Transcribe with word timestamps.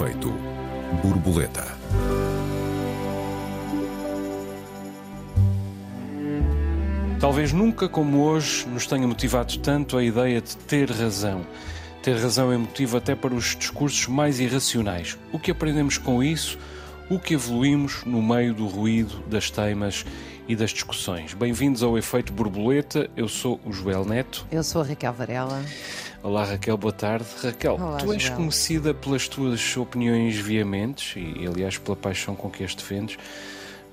efeito 0.00 0.32
borboleta. 1.02 1.62
Talvez 7.20 7.52
nunca 7.52 7.86
como 7.86 8.22
hoje 8.22 8.66
nos 8.66 8.86
tenha 8.86 9.06
motivado 9.06 9.58
tanto 9.58 9.98
a 9.98 10.02
ideia 10.02 10.40
de 10.40 10.56
ter 10.56 10.90
razão. 10.90 11.44
Ter 12.02 12.16
razão 12.16 12.50
é 12.50 12.56
motivo 12.56 12.96
até 12.96 13.14
para 13.14 13.34
os 13.34 13.54
discursos 13.54 14.06
mais 14.06 14.40
irracionais. 14.40 15.18
O 15.30 15.38
que 15.38 15.50
aprendemos 15.50 15.98
com 15.98 16.22
isso? 16.22 16.58
O 17.10 17.18
que 17.18 17.34
evoluímos 17.34 18.02
no 18.06 18.22
meio 18.22 18.54
do 18.54 18.66
ruído, 18.66 19.22
das 19.26 19.50
teimas 19.50 20.06
e 20.48 20.56
das 20.56 20.70
discussões. 20.70 21.34
Bem-vindos 21.34 21.82
ao 21.82 21.98
Efeito 21.98 22.32
Borboleta. 22.32 23.10
Eu 23.14 23.28
sou 23.28 23.60
o 23.66 23.72
Joel 23.72 24.06
Neto. 24.06 24.46
Eu 24.50 24.64
sou 24.64 24.80
a 24.80 24.84
Raquel 24.84 25.12
Varela. 25.12 25.62
Olá 26.22 26.44
Raquel, 26.44 26.76
boa 26.76 26.92
tarde. 26.92 27.26
Raquel, 27.42 27.74
Olá, 27.76 27.96
tu 27.96 28.12
és 28.12 28.22
Joel. 28.22 28.36
conhecida 28.36 28.92
pelas 28.92 29.26
tuas 29.26 29.76
opiniões 29.76 30.36
veementes 30.36 31.14
e, 31.16 31.46
aliás, 31.46 31.78
pela 31.78 31.96
paixão 31.96 32.36
com 32.36 32.50
que 32.50 32.62
as 32.62 32.74
defendes. 32.74 33.16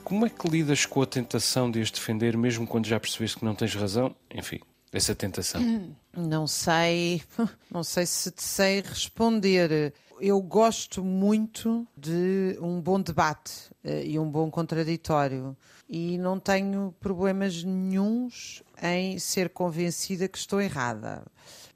Como 0.04 0.26
é 0.26 0.30
que 0.30 0.48
lidas 0.50 0.86
com 0.86 1.02
a 1.02 1.06
tentação 1.06 1.72
de 1.72 1.82
as 1.82 1.90
defender, 1.90 2.36
mesmo 2.38 2.68
quando 2.68 2.86
já 2.86 3.00
percebeste 3.00 3.38
que 3.38 3.46
não 3.46 3.56
tens 3.56 3.74
razão? 3.76 4.14
Enfim, 4.34 4.60
essa 4.92 5.16
tentação. 5.16 5.62
Não 6.18 6.48
sei, 6.48 7.22
não 7.70 7.84
sei 7.84 8.04
se 8.08 8.32
te 8.32 8.42
sei 8.42 8.82
responder. 8.82 9.94
Eu 10.20 10.42
gosto 10.42 11.04
muito 11.04 11.88
de 11.96 12.58
um 12.60 12.82
bom 12.82 13.00
debate 13.00 13.54
eh, 13.84 14.04
e 14.04 14.18
um 14.18 14.28
bom 14.28 14.50
contraditório 14.50 15.56
e 15.88 16.18
não 16.18 16.40
tenho 16.40 16.92
problemas 17.00 17.64
nenhuns 17.64 18.64
em 18.82 19.20
ser 19.20 19.50
convencida 19.50 20.28
que 20.28 20.40
estou 20.40 20.60
errada. 20.60 21.24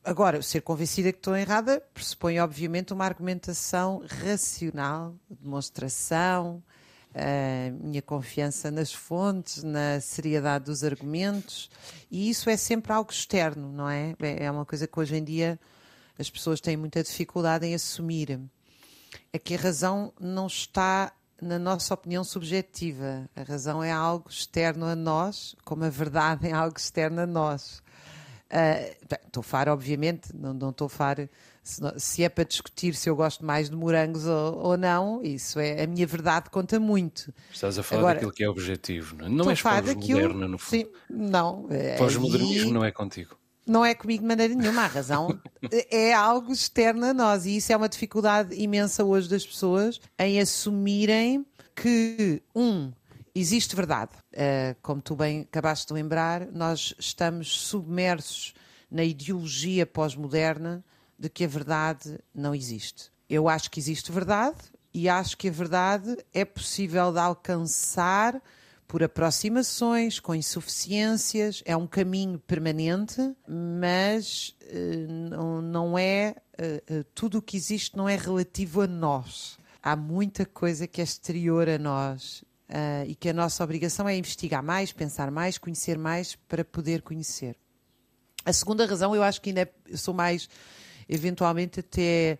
Agora, 0.03 0.41
ser 0.41 0.61
convencida 0.61 1.11
que 1.11 1.19
estou 1.19 1.35
errada 1.35 1.79
pressupõe, 1.93 2.39
obviamente, 2.39 2.91
uma 2.91 3.05
argumentação 3.05 4.03
racional, 4.23 5.15
demonstração, 5.29 6.63
a 7.13 7.71
minha 7.83 8.01
confiança 8.01 8.71
nas 8.71 8.91
fontes, 8.91 9.61
na 9.61 10.01
seriedade 10.01 10.65
dos 10.65 10.83
argumentos, 10.83 11.69
e 12.09 12.29
isso 12.31 12.49
é 12.49 12.57
sempre 12.57 12.91
algo 12.91 13.11
externo, 13.11 13.71
não 13.71 13.87
é? 13.87 14.15
É 14.19 14.49
uma 14.49 14.65
coisa 14.65 14.87
que 14.87 14.99
hoje 14.99 15.17
em 15.17 15.23
dia 15.23 15.59
as 16.17 16.29
pessoas 16.29 16.59
têm 16.59 16.75
muita 16.75 17.03
dificuldade 17.03 17.67
em 17.67 17.75
assumir. 17.75 18.39
É 19.31 19.37
que 19.37 19.53
a 19.53 19.59
razão 19.59 20.11
não 20.19 20.47
está 20.47 21.11
na 21.41 21.59
nossa 21.59 21.93
opinião 21.93 22.23
subjetiva. 22.23 23.29
A 23.35 23.43
razão 23.43 23.83
é 23.83 23.91
algo 23.91 24.29
externo 24.29 24.85
a 24.85 24.95
nós, 24.95 25.55
como 25.63 25.83
a 25.83 25.89
verdade 25.89 26.47
é 26.47 26.53
algo 26.53 26.77
externo 26.77 27.21
a 27.21 27.27
nós. 27.27 27.83
Ah, 28.51 28.79
estou 29.25 29.39
a 29.41 29.43
falar, 29.43 29.69
obviamente, 29.69 30.29
não, 30.35 30.53
estou 30.71 30.89
falar 30.89 31.29
se, 31.63 31.81
se 31.97 32.23
é 32.23 32.27
para 32.29 32.43
discutir 32.43 32.93
se 32.95 33.09
eu 33.09 33.15
gosto 33.15 33.45
mais 33.45 33.69
de 33.69 33.75
morangos 33.75 34.25
ou, 34.25 34.57
ou 34.57 34.77
não, 34.77 35.21
isso 35.23 35.59
é 35.59 35.83
a 35.83 35.87
minha 35.87 36.05
verdade 36.05 36.49
conta 36.49 36.79
muito. 36.79 37.33
Estás 37.51 37.77
a 37.79 37.83
falar 37.83 37.99
Agora- 38.01 38.13
daquilo 38.15 38.31
que 38.33 38.43
é 38.43 38.49
objetivo, 38.49 39.15
não 39.15 39.25
é? 39.25 39.29
Não 39.29 39.49
és 39.49 39.61
pós-moderna, 39.61 40.47
no 40.47 40.57
fundo. 40.57 40.69
Sim, 40.69 40.87
não. 41.09 41.67
é- 41.69 41.95
Pós-modernismo 41.97 42.71
não 42.73 42.83
é 42.83 42.91
contigo. 42.91 43.37
não 43.65 43.85
é 43.85 43.93
comigo 43.95 44.21
de 44.21 44.27
maneira 44.27 44.53
nenhuma. 44.53 44.81
A 44.81 44.87
razão 44.87 45.39
é 45.89 46.13
algo 46.13 46.51
externo 46.51 47.05
a 47.05 47.13
nós 47.13 47.45
e 47.45 47.55
isso 47.57 47.71
é 47.71 47.77
uma 47.77 47.87
dificuldade 47.87 48.53
imensa 48.61 49.03
hoje 49.05 49.29
das 49.29 49.45
pessoas 49.45 50.01
em 50.19 50.41
assumirem 50.41 51.45
que, 51.75 52.41
um, 52.55 52.91
existe 53.33 53.75
verdade. 53.75 54.11
Uh, 54.33 54.75
como 54.81 55.01
tu 55.01 55.15
bem 55.15 55.41
acabaste 55.41 55.87
de 55.87 55.93
lembrar, 55.93 56.47
nós 56.51 56.93
estamos 56.99 57.59
submersos 57.59 58.53
na 58.89 59.03
ideologia 59.03 59.85
pós-moderna 59.85 60.83
de 61.17 61.29
que 61.29 61.43
a 61.43 61.47
verdade 61.47 62.19
não 62.33 62.53
existe. 62.53 63.11
Eu 63.29 63.47
acho 63.47 63.71
que 63.71 63.79
existe 63.79 64.11
verdade 64.11 64.57
e 64.93 65.07
acho 65.07 65.37
que 65.37 65.47
a 65.47 65.51
verdade 65.51 66.17
é 66.33 66.43
possível 66.43 67.11
de 67.13 67.19
alcançar 67.19 68.41
por 68.87 69.01
aproximações, 69.01 70.19
com 70.19 70.35
insuficiências, 70.35 71.63
é 71.65 71.77
um 71.77 71.87
caminho 71.87 72.37
permanente, 72.39 73.21
mas 73.47 74.53
eh, 74.63 75.07
não, 75.61 75.97
é 75.97 76.35
eh, 76.57 77.05
tudo 77.15 77.37
o 77.37 77.41
que 77.41 77.55
existe 77.55 77.95
não 77.95 78.09
é 78.09 78.17
relativo 78.17 78.81
a 78.81 78.87
nós. 78.87 79.57
Há 79.81 79.95
muita 79.95 80.45
coisa 80.45 80.87
que 80.87 80.99
é 80.99 81.05
exterior 81.05 81.69
a 81.69 81.77
nós 81.77 82.43
ah, 82.71 83.05
e 83.05 83.13
que 83.15 83.29
a 83.29 83.33
nossa 83.33 83.63
obrigação 83.63 84.07
é 84.07 84.15
investigar 84.15 84.63
mais, 84.63 84.91
pensar 84.91 85.29
mais, 85.29 85.57
conhecer 85.57 85.97
mais 85.97 86.35
para 86.47 86.63
poder 86.63 87.01
conhecer. 87.01 87.55
A 88.45 88.53
segunda 88.53 88.85
razão, 88.85 89.15
eu 89.15 89.21
acho 89.21 89.41
que 89.41 89.49
ainda 89.49 89.61
é- 89.61 89.97
sou 89.97 90.13
mais, 90.13 90.49
eventualmente, 91.07 91.81
até 91.81 92.39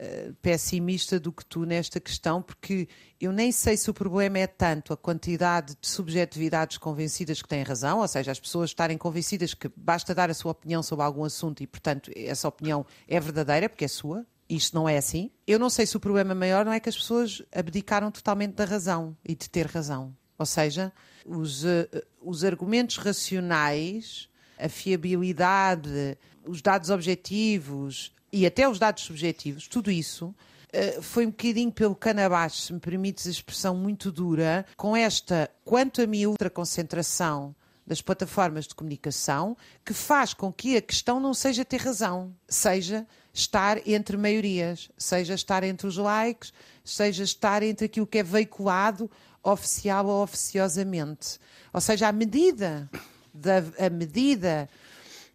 eh, 0.00 0.30
pessimista 0.40 1.18
do 1.18 1.32
que 1.32 1.44
tu 1.44 1.64
nesta 1.64 1.98
questão, 1.98 2.40
porque 2.40 2.88
eu 3.20 3.32
nem 3.32 3.50
sei 3.50 3.76
se 3.76 3.90
o 3.90 3.94
problema 3.94 4.38
é 4.38 4.46
tanto 4.46 4.92
a 4.92 4.96
quantidade 4.96 5.76
de 5.80 5.88
subjetividades 5.88 6.78
convencidas 6.78 7.42
que 7.42 7.48
têm 7.48 7.64
razão, 7.64 7.98
ou 7.98 8.06
seja, 8.06 8.30
as 8.30 8.38
pessoas 8.38 8.70
estarem 8.70 8.96
convencidas 8.96 9.54
que 9.54 9.68
basta 9.76 10.14
dar 10.14 10.30
a 10.30 10.34
sua 10.34 10.52
opinião 10.52 10.84
sobre 10.84 11.04
algum 11.04 11.24
assunto 11.24 11.64
e, 11.64 11.66
portanto, 11.66 12.12
essa 12.14 12.46
opinião 12.46 12.86
é 13.08 13.18
verdadeira, 13.18 13.68
porque 13.68 13.86
é 13.86 13.88
sua. 13.88 14.24
Isto 14.48 14.74
não 14.74 14.88
é 14.88 14.96
assim. 14.96 15.30
Eu 15.46 15.58
não 15.58 15.68
sei 15.68 15.84
se 15.84 15.96
o 15.96 16.00
problema 16.00 16.34
maior 16.34 16.64
não 16.64 16.72
é 16.72 16.80
que 16.80 16.88
as 16.88 16.96
pessoas 16.96 17.42
abdicaram 17.52 18.10
totalmente 18.10 18.54
da 18.54 18.64
razão 18.64 19.16
e 19.24 19.34
de 19.34 19.48
ter 19.48 19.66
razão. 19.66 20.16
Ou 20.38 20.46
seja, 20.46 20.92
os, 21.26 21.64
eh, 21.64 21.88
os 22.22 22.44
argumentos 22.44 22.96
racionais, 22.96 24.28
a 24.58 24.68
fiabilidade, 24.68 26.16
os 26.44 26.62
dados 26.62 26.90
objetivos 26.90 28.12
e 28.32 28.46
até 28.46 28.68
os 28.68 28.78
dados 28.78 29.02
subjetivos, 29.02 29.68
tudo 29.68 29.90
isso 29.90 30.34
eh, 30.72 31.00
foi 31.02 31.26
um 31.26 31.30
bocadinho 31.30 31.72
pelo 31.72 31.94
cano 31.94 32.20
abaixo, 32.20 32.62
se 32.62 32.72
me 32.72 32.80
permites 32.80 33.26
a 33.26 33.30
expressão 33.30 33.74
muito 33.74 34.12
dura, 34.12 34.64
com 34.76 34.96
esta, 34.96 35.50
quanto 35.64 36.00
a 36.00 36.06
mim, 36.06 36.26
ultraconcentração 36.26 37.54
das 37.86 38.02
plataformas 38.02 38.66
de 38.66 38.74
comunicação, 38.74 39.56
que 39.84 39.94
faz 39.94 40.34
com 40.34 40.52
que 40.52 40.76
a 40.76 40.82
questão 40.82 41.18
não 41.18 41.32
seja 41.32 41.64
ter 41.64 41.80
razão, 41.80 42.34
seja 42.46 43.06
estar 43.38 43.86
entre 43.88 44.16
maiorias, 44.16 44.90
seja 44.96 45.34
estar 45.34 45.62
entre 45.62 45.86
os 45.86 45.96
likes, 45.96 46.52
seja 46.84 47.22
estar 47.22 47.62
entre 47.62 47.86
aquilo 47.86 48.06
que 48.06 48.18
é 48.18 48.22
veiculado 48.22 49.10
oficial 49.42 50.06
ou 50.06 50.22
oficiosamente. 50.22 51.38
Ou 51.72 51.80
seja, 51.80 52.08
a 52.08 52.12
medida 52.12 52.90
da 53.32 53.58
a 53.78 53.90
medida 53.90 54.68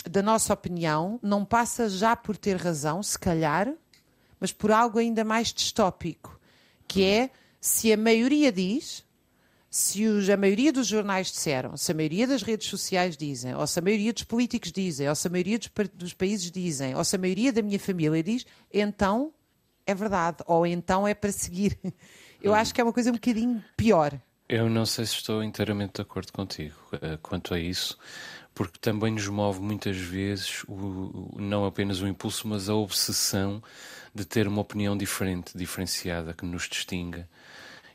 da 0.09 0.21
nossa 0.21 0.53
opinião 0.53 1.17
não 1.23 1.45
passa 1.45 1.87
já 1.87 2.15
por 2.15 2.35
ter 2.35 2.57
razão, 2.57 3.01
se 3.01 3.17
calhar, 3.17 3.73
mas 4.39 4.51
por 4.51 4.71
algo 4.71 4.99
ainda 4.99 5.23
mais 5.23 5.53
distópico, 5.53 6.37
que 6.87 7.03
é 7.03 7.29
se 7.61 7.93
a 7.93 7.97
maioria 7.97 8.51
diz, 8.51 9.05
se 9.75 10.05
os- 10.05 10.29
a 10.29 10.37
maioria 10.37 10.71
dos 10.71 10.85
jornais 10.85 11.31
disseram, 11.31 11.75
se 11.75 11.91
a 11.91 11.95
maioria 11.95 12.27
das 12.27 12.43
redes 12.43 12.67
sociais 12.67 13.17
dizem, 13.17 13.55
ou 13.55 13.65
se 13.65 13.79
a 13.79 13.81
maioria 13.81 14.13
dos 14.13 14.21
políticos 14.23 14.71
dizem, 14.71 15.09
ou 15.09 15.15
se 15.15 15.27
a 15.27 15.31
maioria 15.31 15.57
dos, 15.57 15.71
dos 15.95 16.13
países 16.13 16.51
dizem, 16.51 16.93
ou 16.95 17.03
se 17.03 17.15
a 17.15 17.19
maioria 17.19 17.51
da 17.51 17.63
minha 17.63 17.79
família 17.79 18.21
diz, 18.21 18.45
então 18.71 19.33
é 19.83 19.95
verdade, 19.95 20.37
ou 20.45 20.63
então 20.67 21.07
é 21.07 21.15
para 21.15 21.31
seguir. 21.31 21.75
Eu 22.39 22.53
acho 22.53 22.71
que 22.71 22.79
é 22.79 22.83
uma 22.83 22.93
coisa 22.93 23.09
um 23.09 23.13
bocadinho 23.13 23.63
pior. 23.75 24.13
Eu 24.47 24.69
não 24.69 24.85
sei 24.85 25.07
se 25.07 25.13
estou 25.15 25.43
inteiramente 25.43 25.93
de 25.95 26.01
acordo 26.03 26.31
contigo 26.31 26.75
eh, 27.01 27.17
quanto 27.19 27.51
a 27.55 27.59
isso, 27.59 27.97
porque 28.53 28.77
também 28.79 29.11
nos 29.11 29.27
move 29.27 29.59
muitas 29.59 29.97
vezes 29.97 30.63
o, 30.67 30.73
o- 30.73 31.35
não 31.41 31.65
apenas 31.65 31.99
o 31.99 32.07
impulso, 32.07 32.47
mas 32.47 32.69
a 32.69 32.75
obsessão 32.75 33.63
de 34.13 34.23
ter 34.23 34.47
uma 34.47 34.61
opinião 34.61 34.95
diferente, 34.95 35.57
diferenciada, 35.57 36.31
que 36.31 36.45
nos 36.45 36.69
distinga. 36.69 37.27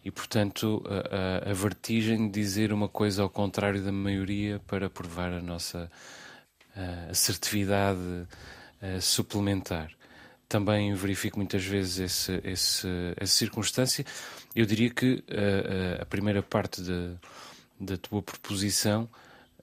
E, 0.05 0.11
portanto, 0.11 0.83
a, 0.87 1.49
a- 1.49 1.51
a 1.51 1.55
vertigem 1.55 2.31
de 2.31 2.41
dizer 2.41 2.73
uma 2.73 2.89
coisa 2.89 3.23
ao 3.23 3.29
contrário 3.29 3.83
da 3.83 3.93
maioria 3.93 4.61
para 4.67 4.89
provar 4.89 5.33
a 5.33 5.41
nossa 5.43 5.91
eh, 6.77 7.09
assertividade 7.11 7.99
suplementar. 9.01 9.91
Também 10.49 10.95
verifico 10.95 11.37
muitas 11.39 11.65
vezes 11.65 11.99
esse, 11.99 12.41
esse- 12.45 12.87
essa 13.17 13.35
circunstância. 13.35 14.05
Eu 14.55 14.65
diria 14.65 14.89
que 14.89 15.23
a 16.01 16.05
primeira 16.07 16.43
parte 16.43 16.81
de- 16.81 17.15
da 17.81 17.97
tua 17.97 18.23
proposição, 18.23 19.09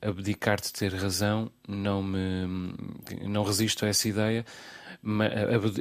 abdicar 0.02 0.60
de 0.62 0.72
ter 0.74 0.94
razão, 0.94 1.50
não 1.68 2.04
me 2.04 2.46
não 3.24 3.44
resisto 3.44 3.86
a 3.86 3.88
essa 3.88 4.08
ideia, 4.08 4.46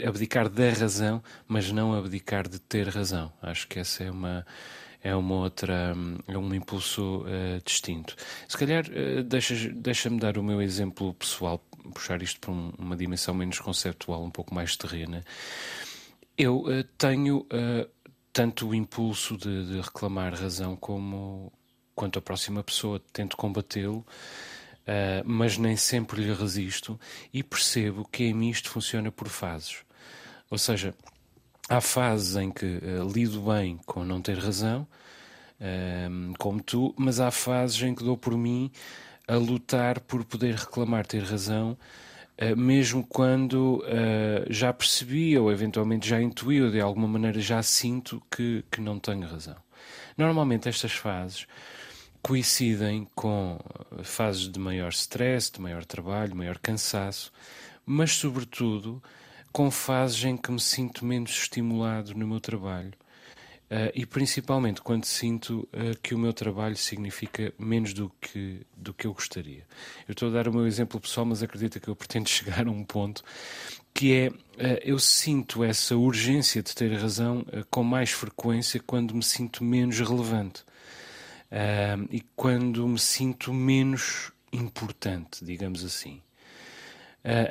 abdicar 0.07 0.49
da 0.49 0.71
razão, 0.71 1.23
mas 1.49 1.71
não 1.73 1.95
abdicar 1.95 2.49
de 2.49 2.59
ter 2.59 2.89
razão. 2.89 3.33
Acho 3.43 3.67
que 3.69 3.79
essa 3.79 4.05
é 4.05 4.11
uma 4.11 4.47
é 5.03 5.15
uma 5.15 5.35
outra 5.35 5.95
é 6.27 6.39
um 6.39 6.55
impulso 6.55 7.25
eh, 7.27 7.61
distinto. 7.65 8.17
Se 8.49 8.57
calhar 8.57 8.85
eh, 8.91 9.23
deixas- 9.23 9.71
deixa-me 9.75 10.19
dar 10.19 10.39
o 10.39 10.43
meu 10.43 10.63
exemplo 10.63 11.13
pessoal, 11.15 11.59
puxar 11.93 12.23
isto 12.23 12.41
para 12.41 12.51
um- 12.53 12.73
uma 12.79 12.97
dimensão 12.97 13.35
menos 13.35 13.59
conceptual, 13.59 14.25
um 14.25 14.31
pouco 14.31 14.55
mais 14.55 14.77
terrena. 14.77 15.23
Eu 16.37 16.65
eh, 16.71 16.85
tenho 16.99 17.47
tanto 18.33 18.69
o 18.69 18.75
impulso 18.75 19.37
de, 19.37 19.67
de 19.67 19.81
reclamar 19.81 20.35
razão 20.35 20.75
como 20.75 21.53
quanto 21.95 22.19
a 22.19 22.23
próxima 22.23 22.63
pessoa, 22.65 23.01
tento 23.13 23.37
combatê-lo, 23.37 24.05
eh, 24.87 25.23
mas 25.25 25.57
nem 25.57 25.77
sempre 25.77 26.23
lhe 26.23 26.33
resisto 26.33 27.01
e 27.33 27.43
percebo 27.43 28.07
que 28.11 28.25
em 28.25 28.35
mim 28.35 28.51
isto 28.51 28.69
funciona 28.69 29.11
por 29.11 29.29
fases. 29.29 29.79
Ou 30.51 30.59
seja, 30.59 30.95
há 31.69 31.81
fases 31.81 32.37
em 32.37 32.51
que 32.51 32.67
uh, 32.67 33.11
lido 33.11 33.41
bem 33.41 33.79
com 33.87 34.05
não 34.05 34.21
ter 34.21 34.39
razão, 34.39 34.87
uh, 35.59 36.35
como 36.39 36.63
tu, 36.63 36.95
mas 36.99 37.19
há 37.19 37.31
fases 37.31 37.83
em 37.83 37.95
que 37.95 38.05
dou 38.05 38.17
por 38.17 38.37
mim 38.37 38.71
a 39.27 39.37
lutar 39.37 40.01
por 40.01 40.23
poder 40.23 40.55
reclamar 40.55 41.07
ter 41.07 41.23
razão, 41.23 41.79
uh, 42.43 42.57
mesmo 42.57 43.07
quando 43.07 43.83
já 44.51 44.73
percebi 44.73 45.39
ou 45.39 45.51
eventualmente 45.51 46.07
já 46.07 46.21
intuí 46.21 46.61
ou 46.61 46.71
de 46.71 46.81
alguma 46.81 47.09
maneira 47.09 47.41
já 47.41 47.63
sinto 47.63 48.23
que, 48.31 48.63
que 48.71 48.81
não 48.83 48.99
tenho 48.99 49.27
razão. 49.27 49.57
Normalmente 50.17 50.69
estas 50.69 50.93
fases 50.93 51.47
coincidem 52.25 53.07
com 53.15 53.61
fases 54.03 54.49
de 54.49 54.59
maior 54.59 54.89
stress, 54.89 55.53
de 55.53 55.61
maior 55.61 55.85
trabalho, 55.85 56.35
maior 56.35 56.57
cansaço, 56.59 57.31
mas 57.85 58.13
sobretudo 58.13 59.03
com 59.53 59.71
fases 59.71 60.25
em 60.25 60.35
que 60.35 60.51
me 60.51 60.59
sinto 60.59 61.05
menos 61.05 61.33
estimulado 61.33 62.15
no 62.15 62.27
meu 62.27 62.41
trabalho. 62.41 62.95
Uh, 63.65 63.93
e 63.95 64.07
principalmente 64.07 64.81
quando 64.81 65.05
sinto 65.05 65.69
uh, 65.73 66.01
que 66.03 66.15
o 66.15 66.19
meu 66.19 66.33
trabalho 66.33 66.77
significa 66.77 67.53
menos 67.59 67.93
do 67.93 68.11
que, 68.19 68.61
do 68.75 68.95
que 68.95 69.07
eu 69.07 69.13
gostaria. 69.13 69.67
Eu 70.09 70.13
estou 70.13 70.31
a 70.31 70.33
dar 70.33 70.49
o 70.49 70.53
meu 70.53 70.67
exemplo 70.67 70.99
pessoal, 70.99 71.27
mas 71.27 71.43
acredito 71.43 71.79
que 71.79 71.89
eu 71.89 71.97
pretendo 71.97 72.29
chegar 72.31 72.67
a 72.67 72.71
um 72.71 72.85
ponto 72.85 73.23
que 73.93 74.15
é 74.15 74.29
uh, 74.29 74.81
eu 74.83 74.99
sinto 74.99 75.63
essa 75.63 75.95
urgência 75.95 76.63
de 76.63 76.75
ter 76.75 76.91
razão 76.95 77.45
com 77.71 77.83
mais 77.83 78.11
frequência 78.11 78.81
quando 78.87 79.15
me 79.15 79.23
sinto 79.23 79.63
menos 79.63 79.99
relevante 79.99 80.65
e 82.11 82.21
quando 82.35 82.87
me 82.89 82.99
sinto 82.99 83.53
menos 83.53 84.33
importante, 84.53 85.45
digamos 85.45 85.85
assim. 85.85 86.21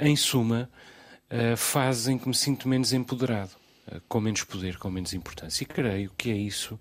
em 0.02 0.16
suma, 0.16 0.70
uh, 1.34 1.58
fazem 1.58 2.18
que 2.18 2.28
me 2.28 2.36
sinto 2.36 2.68
menos 2.68 2.94
empoderado, 2.94 3.52
uh, 3.88 4.02
com 4.08 4.20
menos 4.20 4.44
poder, 4.44 4.78
com 4.78 4.90
menos 4.90 5.14
importância. 5.14 5.64
E 5.64 5.66
creio 5.66 6.12
que 6.18 6.32
é 6.32 6.36
isso 6.36 6.80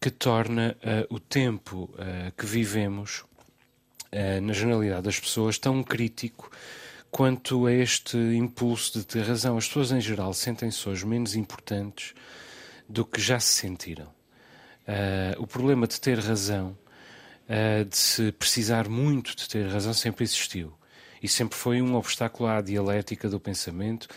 que 0.00 0.10
torna 0.10 0.76
uh, 0.82 1.14
o 1.14 1.18
tempo 1.18 1.90
que 2.36 2.46
vivemos, 2.46 3.24
na 4.42 4.54
generalidade 4.54 5.02
das 5.02 5.20
pessoas, 5.20 5.58
tão 5.58 5.82
crítico 5.82 6.50
quanto 7.10 7.66
a 7.66 7.72
este 7.72 8.16
impulso 8.16 8.98
de 8.98 9.04
ter 9.04 9.22
razão. 9.22 9.58
As 9.58 9.66
pessoas, 9.66 9.92
em 9.92 10.00
geral, 10.00 10.32
sentem-se 10.32 10.88
hoje 10.88 11.04
menos 11.04 11.34
importantes 11.34 12.14
do 12.88 13.04
que 13.04 13.20
já 13.20 13.38
se 13.38 13.52
sentiram. 13.52 14.17
O 15.38 15.46
problema 15.46 15.86
de 15.86 16.00
ter 16.00 16.18
razão, 16.18 16.76
de 17.88 17.96
se 17.96 18.32
precisar 18.32 18.88
muito 18.88 19.36
de 19.36 19.48
ter 19.48 19.66
razão, 19.68 19.92
sempre 19.92 20.24
existiu 20.24 20.72
e 21.22 21.28
sempre 21.28 21.56
foi 21.56 21.82
um 21.82 21.94
obstáculo 21.94 22.48
à 22.48 22.60
dialética 22.60 23.28
do 23.28 23.40
pensamento 23.40 24.08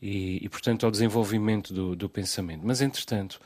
e, 0.00 0.44
e 0.44 0.48
portanto, 0.48 0.84
ao 0.84 0.90
desenvolvimento 0.90 1.72
do, 1.72 1.94
do, 1.94 2.08
pensamento. 2.08 2.62
Mas, 2.64 2.80
entretanto, 2.80 3.40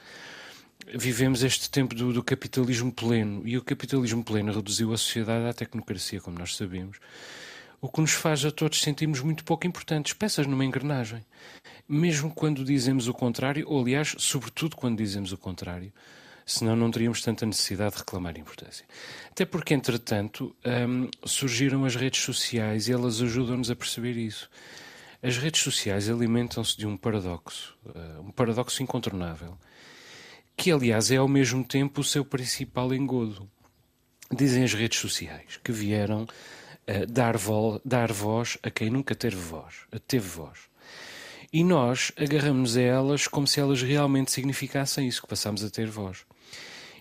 vivemos 0.94 1.42
este 1.42 1.70
tempo 1.70 1.94
do, 1.94 2.12
do, 2.12 2.22
capitalismo 2.22 2.92
pleno 2.92 3.42
e 3.44 3.58
o 3.58 3.62
capitalismo 3.62 4.22
pleno 4.22 4.52
reduziu 4.52 4.92
a 4.92 4.96
sociedade 4.96 5.46
à 5.46 5.52
tecnocracia, 5.52 6.20
como 6.20 6.38
nós 6.38 6.56
sabemos, 6.56 6.98
o 7.80 7.88
que 7.88 8.00
nos 8.00 8.12
faz 8.12 8.44
a 8.44 8.50
todos 8.50 8.80
sentirmos 8.80 9.20
muito 9.20 9.44
pouco 9.44 9.66
importantes, 9.66 10.12
peças 10.12 10.46
numa 10.46 10.64
engrenagem. 10.64 11.24
Mesmo 11.86 12.30
quando 12.30 12.64
dizemos 12.64 13.08
o 13.08 13.12
contrário, 13.12 13.66
ou 13.68 13.82
aliás, 13.82 14.14
sobretudo 14.18 14.76
quando 14.76 14.96
dizemos 14.96 15.32
o 15.32 15.36
contrário, 15.36 15.92
senão 16.46 16.76
não 16.76 16.91
teríamos 16.91 17.23
tanta 17.23 17.46
necessidade 17.46 17.93
de 17.93 17.99
reclamar 17.99 18.38
importância. 18.38 18.85
Até 19.31 19.44
porque, 19.44 19.75
entretanto, 19.75 20.55
hum, 20.64 21.08
surgiram 21.25 21.85
as 21.85 21.96
redes 21.96 22.23
sociais 22.23 22.88
e 22.88 22.93
elas 22.93 23.20
ajudam-nos 23.20 23.70
a 23.70 23.76
perceber 23.76 24.17
isso. 24.17 24.49
As 25.23 25.38
redes 25.38 25.62
sociais 25.62 26.11
alimentam-se 26.11 26.76
de 26.76 26.87
um 26.87 26.99
paradoxo, 26.99 27.75
uh, 27.87 28.20
um 28.20 28.31
paradoxo 28.31 28.82
incontornável, 28.82 29.56
que, 30.55 30.70
aliás, 30.70 31.11
é 31.11 31.17
ao 31.17 31.26
mesmo 31.26 31.64
tempo 31.64 32.02
o 32.02 32.05
seu 32.05 32.25
principal 32.25 32.93
engodo. 32.93 33.50
Dizem 34.31 34.64
as 34.64 34.75
redes 34.75 34.99
sociais 34.99 35.58
que 35.64 35.73
vieram 35.73 36.25
uh, 36.25 37.06
dar, 37.08 37.38
vo 37.38 37.81
dar 37.82 38.12
voz 38.12 38.58
a 38.62 38.70
quem 38.70 38.91
nunca 38.91 39.14
teve 39.14 39.37
voz, 39.37 39.75
teve 40.06 40.29
voz. 40.29 40.58
E 41.50 41.64
nós 41.64 42.12
agarramos 42.19 42.76
a 42.76 42.82
elas 42.82 43.26
como 43.26 43.46
se 43.46 43.61
elas 43.61 43.81
realmente 43.81 44.31
significassem 44.31 45.08
isso, 45.08 45.23
que 45.23 45.29
passamos 45.29 45.64
a 45.64 45.70
ter 45.70 45.87
voz. 45.87 46.26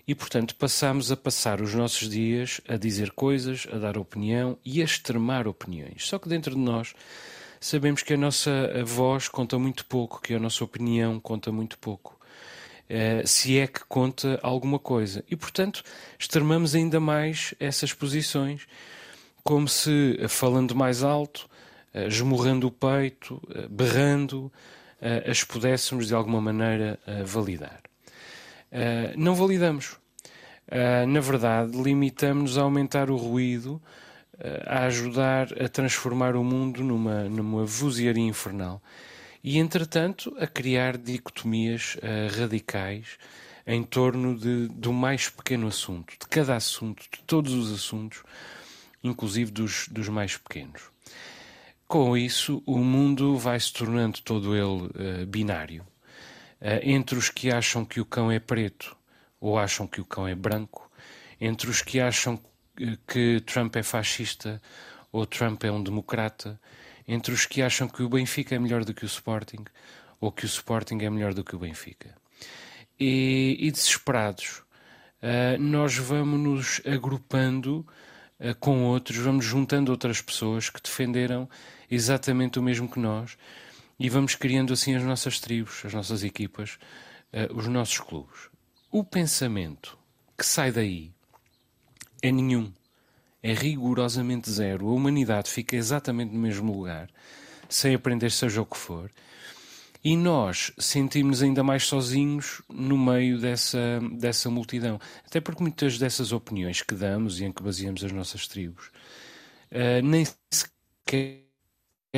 E, 0.06 0.14
portanto, 0.14 0.54
passamos 0.56 1.10
a 1.10 1.16
passar 1.16 1.62
os 1.62 1.74
nossos 1.74 2.08
dias 2.10 2.60
a 2.68 2.76
dizer 2.76 3.10
coisas, 3.12 3.66
a 3.72 3.78
dar 3.78 3.96
opinião 3.96 4.58
e 4.64 4.82
a 4.82 4.84
extremar 4.84 5.48
opiniões. 5.48 6.06
Só 6.06 6.18
que 6.18 6.28
dentro 6.28 6.54
de 6.54 6.60
nós 6.60 6.94
sabemos 7.58 8.02
que 8.02 8.12
a 8.12 8.16
nossa 8.16 8.50
voz 8.84 9.28
conta 9.28 9.58
muito 9.58 9.86
pouco, 9.86 10.20
que 10.20 10.34
a 10.34 10.38
nossa 10.38 10.62
opinião 10.62 11.18
conta 11.18 11.50
muito 11.50 11.78
pouco. 11.78 12.20
Uh, 12.84 13.26
se 13.26 13.58
é 13.58 13.66
que 13.66 13.82
conta 13.86 14.38
alguma 14.42 14.78
coisa. 14.78 15.24
E, 15.30 15.34
portanto, 15.34 15.82
extremamos 16.18 16.74
ainda 16.74 17.00
mais 17.00 17.54
essas 17.58 17.94
posições, 17.94 18.66
como 19.42 19.66
se, 19.66 20.18
falando 20.28 20.74
mais 20.74 21.02
alto, 21.02 21.48
uh, 21.94 22.06
esmurrando 22.06 22.66
o 22.66 22.70
peito, 22.70 23.36
uh, 23.48 23.68
berrando, 23.70 24.52
as 25.30 25.44
pudéssemos 25.44 26.06
de 26.06 26.14
alguma 26.14 26.40
maneira 26.40 26.98
validar. 27.26 27.82
Uh, 28.74 29.16
não 29.16 29.36
validamos. 29.36 29.92
Uh, 30.66 31.06
na 31.06 31.20
verdade, 31.20 31.80
limitamos-nos 31.80 32.58
a 32.58 32.62
aumentar 32.62 33.08
o 33.08 33.16
ruído, 33.16 33.80
uh, 34.34 34.40
a 34.66 34.86
ajudar 34.86 35.46
a 35.62 35.68
transformar 35.68 36.34
o 36.34 36.42
mundo 36.42 36.82
numa, 36.82 37.22
numa 37.28 37.64
vozearia 37.64 38.24
infernal 38.24 38.82
e, 39.44 39.58
entretanto, 39.58 40.34
a 40.40 40.46
criar 40.46 40.96
dicotomias 40.96 41.98
radicais 42.34 43.18
em 43.66 43.82
torno 43.82 44.36
de, 44.36 44.68
do 44.68 44.90
mais 44.90 45.28
pequeno 45.28 45.66
assunto, 45.66 46.14
de 46.18 46.26
cada 46.28 46.56
assunto, 46.56 47.04
de 47.12 47.22
todos 47.24 47.52
os 47.52 47.70
assuntos, 47.70 48.22
inclusive 49.02 49.50
dos, 49.50 49.86
dos 49.88 50.08
mais 50.08 50.38
pequenos. 50.38 50.82
Com 51.86 52.16
isso, 52.16 52.62
o 52.64 52.78
mundo 52.78 53.36
vai 53.36 53.60
se 53.60 53.70
tornando 53.70 54.22
todo 54.22 54.56
ele 54.56 55.26
binário 55.26 55.84
entre 56.82 57.18
os 57.18 57.28
que 57.28 57.50
acham 57.50 57.84
que 57.84 58.00
o 58.00 58.06
cão 58.06 58.32
é 58.32 58.38
preto 58.38 58.96
ou 59.40 59.58
acham 59.58 59.86
que 59.86 60.00
o 60.00 60.04
cão 60.04 60.26
é 60.26 60.34
branco, 60.34 60.90
entre 61.40 61.68
os 61.68 61.82
que 61.82 62.00
acham 62.00 62.40
que 63.06 63.40
Trump 63.40 63.76
é 63.76 63.82
fascista 63.82 64.60
ou 65.12 65.26
Trump 65.26 65.62
é 65.64 65.70
um 65.70 65.82
democrata, 65.82 66.58
entre 67.06 67.32
os 67.34 67.46
que 67.46 67.62
acham 67.62 67.86
que 67.86 68.02
o 68.02 68.08
Benfica 68.08 68.54
é 68.54 68.58
melhor 68.58 68.84
do 68.84 68.94
que 68.94 69.04
o 69.04 69.06
Sporting 69.06 69.64
ou 70.20 70.32
que 70.32 70.44
o 70.44 70.46
Sporting 70.46 70.98
é 71.02 71.10
melhor 71.10 71.34
do 71.34 71.44
que 71.44 71.54
o 71.54 71.58
Benfica. 71.58 72.14
E, 72.98 73.56
e 73.60 73.70
desesperados, 73.70 74.62
uh, 75.22 75.60
nós 75.60 75.96
vamos 75.96 76.40
nos 76.40 76.80
agrupando 76.86 77.86
uh, 78.40 78.54
com 78.58 78.84
outros, 78.84 79.18
vamos 79.18 79.44
juntando 79.44 79.92
outras 79.92 80.22
pessoas 80.22 80.70
que 80.70 80.80
defenderam 80.82 81.48
exatamente 81.90 82.58
o 82.58 82.62
mesmo 82.62 82.88
que 82.88 82.98
nós 82.98 83.36
e 83.98 84.08
vamos 84.08 84.34
criando 84.34 84.72
assim 84.72 84.94
as 84.94 85.02
nossas 85.02 85.38
tribos, 85.40 85.82
as 85.84 85.94
nossas 85.94 86.22
equipas, 86.24 86.78
uh, 87.32 87.56
os 87.56 87.66
nossos 87.68 87.98
clubes. 87.98 88.48
O 88.90 89.04
pensamento 89.04 89.98
que 90.36 90.44
sai 90.44 90.72
daí 90.72 91.12
é 92.22 92.30
nenhum, 92.32 92.72
é 93.42 93.52
rigorosamente 93.52 94.50
zero. 94.50 94.88
A 94.88 94.92
humanidade 94.92 95.50
fica 95.50 95.76
exatamente 95.76 96.32
no 96.32 96.40
mesmo 96.40 96.72
lugar, 96.72 97.10
sem 97.68 97.94
aprender 97.94 98.30
seja 98.30 98.62
o 98.62 98.66
que 98.66 98.76
for, 98.76 99.10
e 100.02 100.16
nós 100.16 100.70
sentimos 100.78 101.42
ainda 101.42 101.62
mais 101.62 101.84
sozinhos 101.86 102.60
no 102.68 102.98
meio 102.98 103.38
dessa, 103.38 104.00
dessa 104.12 104.50
multidão. 104.50 105.00
Até 105.26 105.40
porque 105.40 105.62
muitas 105.62 105.98
dessas 105.98 106.30
opiniões 106.30 106.82
que 106.82 106.94
damos 106.94 107.40
e 107.40 107.44
em 107.44 107.52
que 107.52 107.62
baseamos 107.62 108.04
as 108.04 108.12
nossas 108.12 108.46
tribos 108.46 108.90
uh, 109.72 110.02
nem 110.02 110.26
sequer 110.50 111.43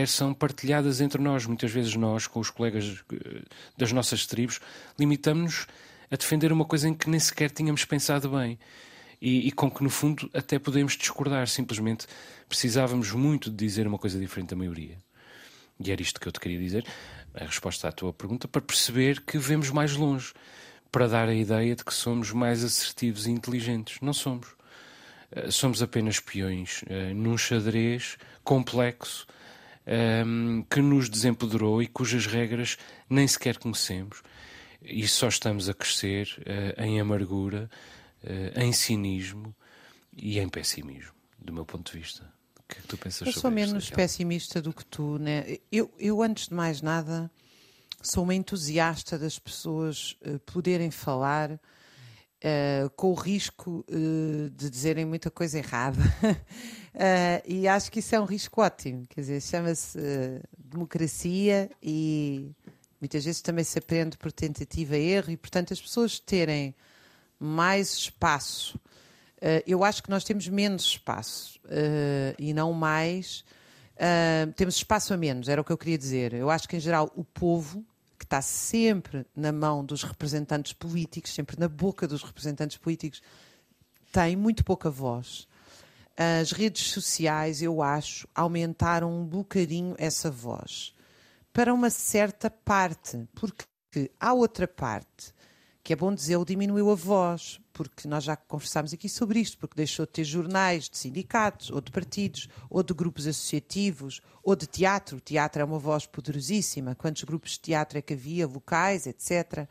são 0.04 0.34
partilhadas 0.34 1.00
entre 1.00 1.22
nós. 1.22 1.46
Muitas 1.46 1.70
vezes 1.70 1.94
nós, 1.94 2.26
com 2.26 2.40
os 2.40 2.50
colegas 2.50 3.02
eh, 3.12 3.42
das 3.78 3.92
nossas 3.92 4.26
tribos, 4.26 4.60
limitamos-nos 4.98 5.66
a 6.10 6.16
defender 6.16 6.52
uma 6.52 6.64
coisa 6.64 6.88
em 6.88 6.94
que 6.94 7.08
nem 7.08 7.18
sequer 7.18 7.50
tínhamos 7.50 7.84
pensado 7.84 8.28
bem. 8.28 8.58
E, 9.22 9.48
e, 9.48 9.52
com 9.52 9.70
que, 9.70 9.82
no 9.82 9.88
fundo, 9.88 10.28
até 10.34 10.58
podemos 10.58 10.94
discordar. 10.94 11.48
Simplesmente 11.48 12.06
precisávamos 12.48 13.12
muito 13.12 13.48
de 13.48 13.56
dizer 13.56 13.86
uma 13.86 13.96
coisa 13.96 14.18
diferente 14.18 14.50
da 14.50 14.56
maioria. 14.56 14.98
E 15.80 15.90
era 15.90 16.02
isto 16.02 16.20
que 16.20 16.28
eu 16.28 16.32
te 16.32 16.40
queria 16.40 16.58
dizer, 16.58 16.86
a 17.34 17.44
resposta 17.44 17.88
à 17.88 17.92
tua 17.92 18.12
pergunta, 18.12 18.46
para 18.46 18.60
perceber 18.60 19.22
que 19.22 19.38
vemos 19.38 19.70
mais 19.70 19.94
longe, 19.96 20.32
para 20.92 21.06
dar 21.06 21.28
a 21.28 21.34
ideia 21.34 21.74
de 21.74 21.84
que 21.84 21.94
somos 21.94 22.32
mais 22.32 22.62
assertivos 22.62 23.26
e 23.26 23.30
inteligentes. 23.30 23.98
Não 24.02 24.12
somos. 24.12 24.48
Eh, 25.30 25.50
somos 25.50 25.82
apenas 25.82 26.20
peões 26.20 26.82
uh, 26.82 27.14
num 27.14 27.36
xadrez 27.36 28.16
complexo 28.44 29.26
um, 29.86 30.58
ehm, 30.58 30.62
que 30.68 30.80
nos 30.80 31.08
desempoderou 31.08 31.82
e 31.82 31.86
cujas 31.86 32.26
regras 32.26 32.76
nem 33.08 33.26
sequer 33.26 33.58
conhecemos. 33.58 34.22
E 34.82 35.06
só 35.08 35.28
estamos 35.28 35.68
a 35.68 35.74
crescer 35.74 36.28
uh, 36.40 36.82
em 36.82 37.00
amargura, 37.00 37.70
uh, 38.22 38.60
em 38.60 38.72
cinismo 38.72 39.54
e 40.12 40.38
em 40.38 40.48
pessimismo, 40.48 41.12
do 41.38 41.52
meu 41.52 41.64
ponto 41.64 41.92
de 41.92 41.98
vista. 41.98 42.22
O 42.58 42.62
que 42.68 42.78
é 42.78 42.82
que 42.82 42.88
tu 42.88 42.96
pensas 42.96 43.26
eu 43.26 43.32
sou 43.32 43.50
menos 43.50 43.90
pessimista 43.90 44.60
do 44.60 44.72
que 44.72 44.84
tu, 44.84 45.18
né? 45.18 45.58
Eu, 45.70 45.92
eu, 45.98 46.22
antes 46.22 46.48
de 46.48 46.54
mais 46.54 46.82
nada, 46.82 47.30
sou 48.02 48.24
uma 48.24 48.34
entusiasta 48.34 49.18
das 49.18 49.38
pessoas 49.38 50.16
uh, 50.26 50.38
poderem 50.40 50.90
falar 50.90 51.60
uh, 52.44 52.90
com 52.90 53.10
o 53.10 53.14
risco 53.14 53.84
uh, 53.90 54.50
de 54.50 54.70
dizerem 54.70 55.04
muita 55.04 55.30
coisa 55.30 55.58
errada. 55.58 56.00
e 57.46 57.68
acho 57.68 57.90
que 57.90 58.00
isso 58.00 58.14
é 58.14 58.20
um 58.20 58.24
risco 58.24 58.60
ótimo. 58.60 59.06
Quer 59.08 59.20
dizer, 59.20 59.42
chama-se 59.42 59.98
democracia 60.56 61.70
e 61.82 62.50
muitas 63.00 63.24
vezes 63.24 63.42
também 63.42 63.64
se 63.64 63.78
aprende 63.78 64.16
por 64.16 64.32
tentativa 64.32 64.96
e 64.96 65.10
erro, 65.10 65.30
e 65.30 65.36
portanto 65.36 65.72
as 65.72 65.80
pessoas 65.80 66.18
terem 66.18 66.74
mais 67.38 67.92
espaço. 67.92 68.80
eu 69.66 69.84
acho 69.84 70.02
que 70.02 70.08
nós 70.08 70.24
temos 70.24 70.48
menos 70.48 70.84
espaço 70.84 71.60
e 72.38 72.54
não 72.54 72.72
mais. 72.72 73.44
Uh, 73.96 74.52
temos 74.52 74.76
espaço 74.76 75.14
a 75.14 75.16
menos, 75.16 75.48
era 75.48 75.60
o 75.60 75.64
que 75.64 75.72
eu 75.72 75.78
queria 75.78 75.96
dizer. 75.96 76.34
Eu 76.34 76.50
acho 76.50 76.68
que, 76.68 76.76
em 76.76 76.80
geral, 76.80 77.10
o 77.16 77.24
povo, 77.24 77.84
que 78.16 78.24
está 78.24 78.40
sempre 78.40 79.26
na 79.34 79.52
mão 79.52 79.84
dos 79.84 80.02
representantes 80.02 80.72
políticos, 80.72 81.34
sempre 81.34 81.58
na 81.58 81.68
boca 81.68 82.08
dos 82.08 82.22
representantes 82.22 82.76
políticos, 82.76 83.22
tem 84.12 84.36
muito 84.36 84.64
pouca 84.64 84.90
voz. 84.90 85.46
As 86.16 86.50
redes 86.50 86.90
sociais, 86.90 87.60
eu 87.60 87.82
acho, 87.82 88.26
aumentaram 88.34 89.12
um 89.12 89.24
bocadinho 89.24 89.94
essa 89.98 90.30
voz. 90.30 90.94
Para 91.52 91.74
uma 91.74 91.90
certa 91.90 92.50
parte, 92.50 93.28
porque 93.34 94.10
há 94.18 94.32
outra 94.32 94.66
parte 94.66 95.34
que 95.86 95.92
é 95.92 95.96
bom 95.96 96.12
dizer, 96.12 96.44
diminuiu 96.44 96.90
a 96.90 96.96
voz, 96.96 97.60
porque 97.76 98.08
nós 98.08 98.24
já 98.24 98.34
conversámos 98.34 98.94
aqui 98.94 99.06
sobre 99.06 99.38
isto, 99.38 99.58
porque 99.58 99.76
deixou 99.76 100.06
de 100.06 100.12
ter 100.12 100.24
jornais 100.24 100.88
de 100.88 100.96
sindicatos, 100.96 101.70
ou 101.70 101.78
de 101.78 101.92
partidos, 101.92 102.48
ou 102.70 102.82
de 102.82 102.94
grupos 102.94 103.26
associativos, 103.26 104.22
ou 104.42 104.56
de 104.56 104.66
teatro. 104.66 105.18
O 105.18 105.20
teatro 105.20 105.60
é 105.60 105.64
uma 105.64 105.78
voz 105.78 106.06
poderosíssima. 106.06 106.94
Quantos 106.94 107.24
grupos 107.24 107.50
de 107.50 107.60
teatro 107.60 107.98
é 107.98 108.00
que 108.00 108.14
havia, 108.14 108.46
locais, 108.46 109.06
etc. 109.06 109.68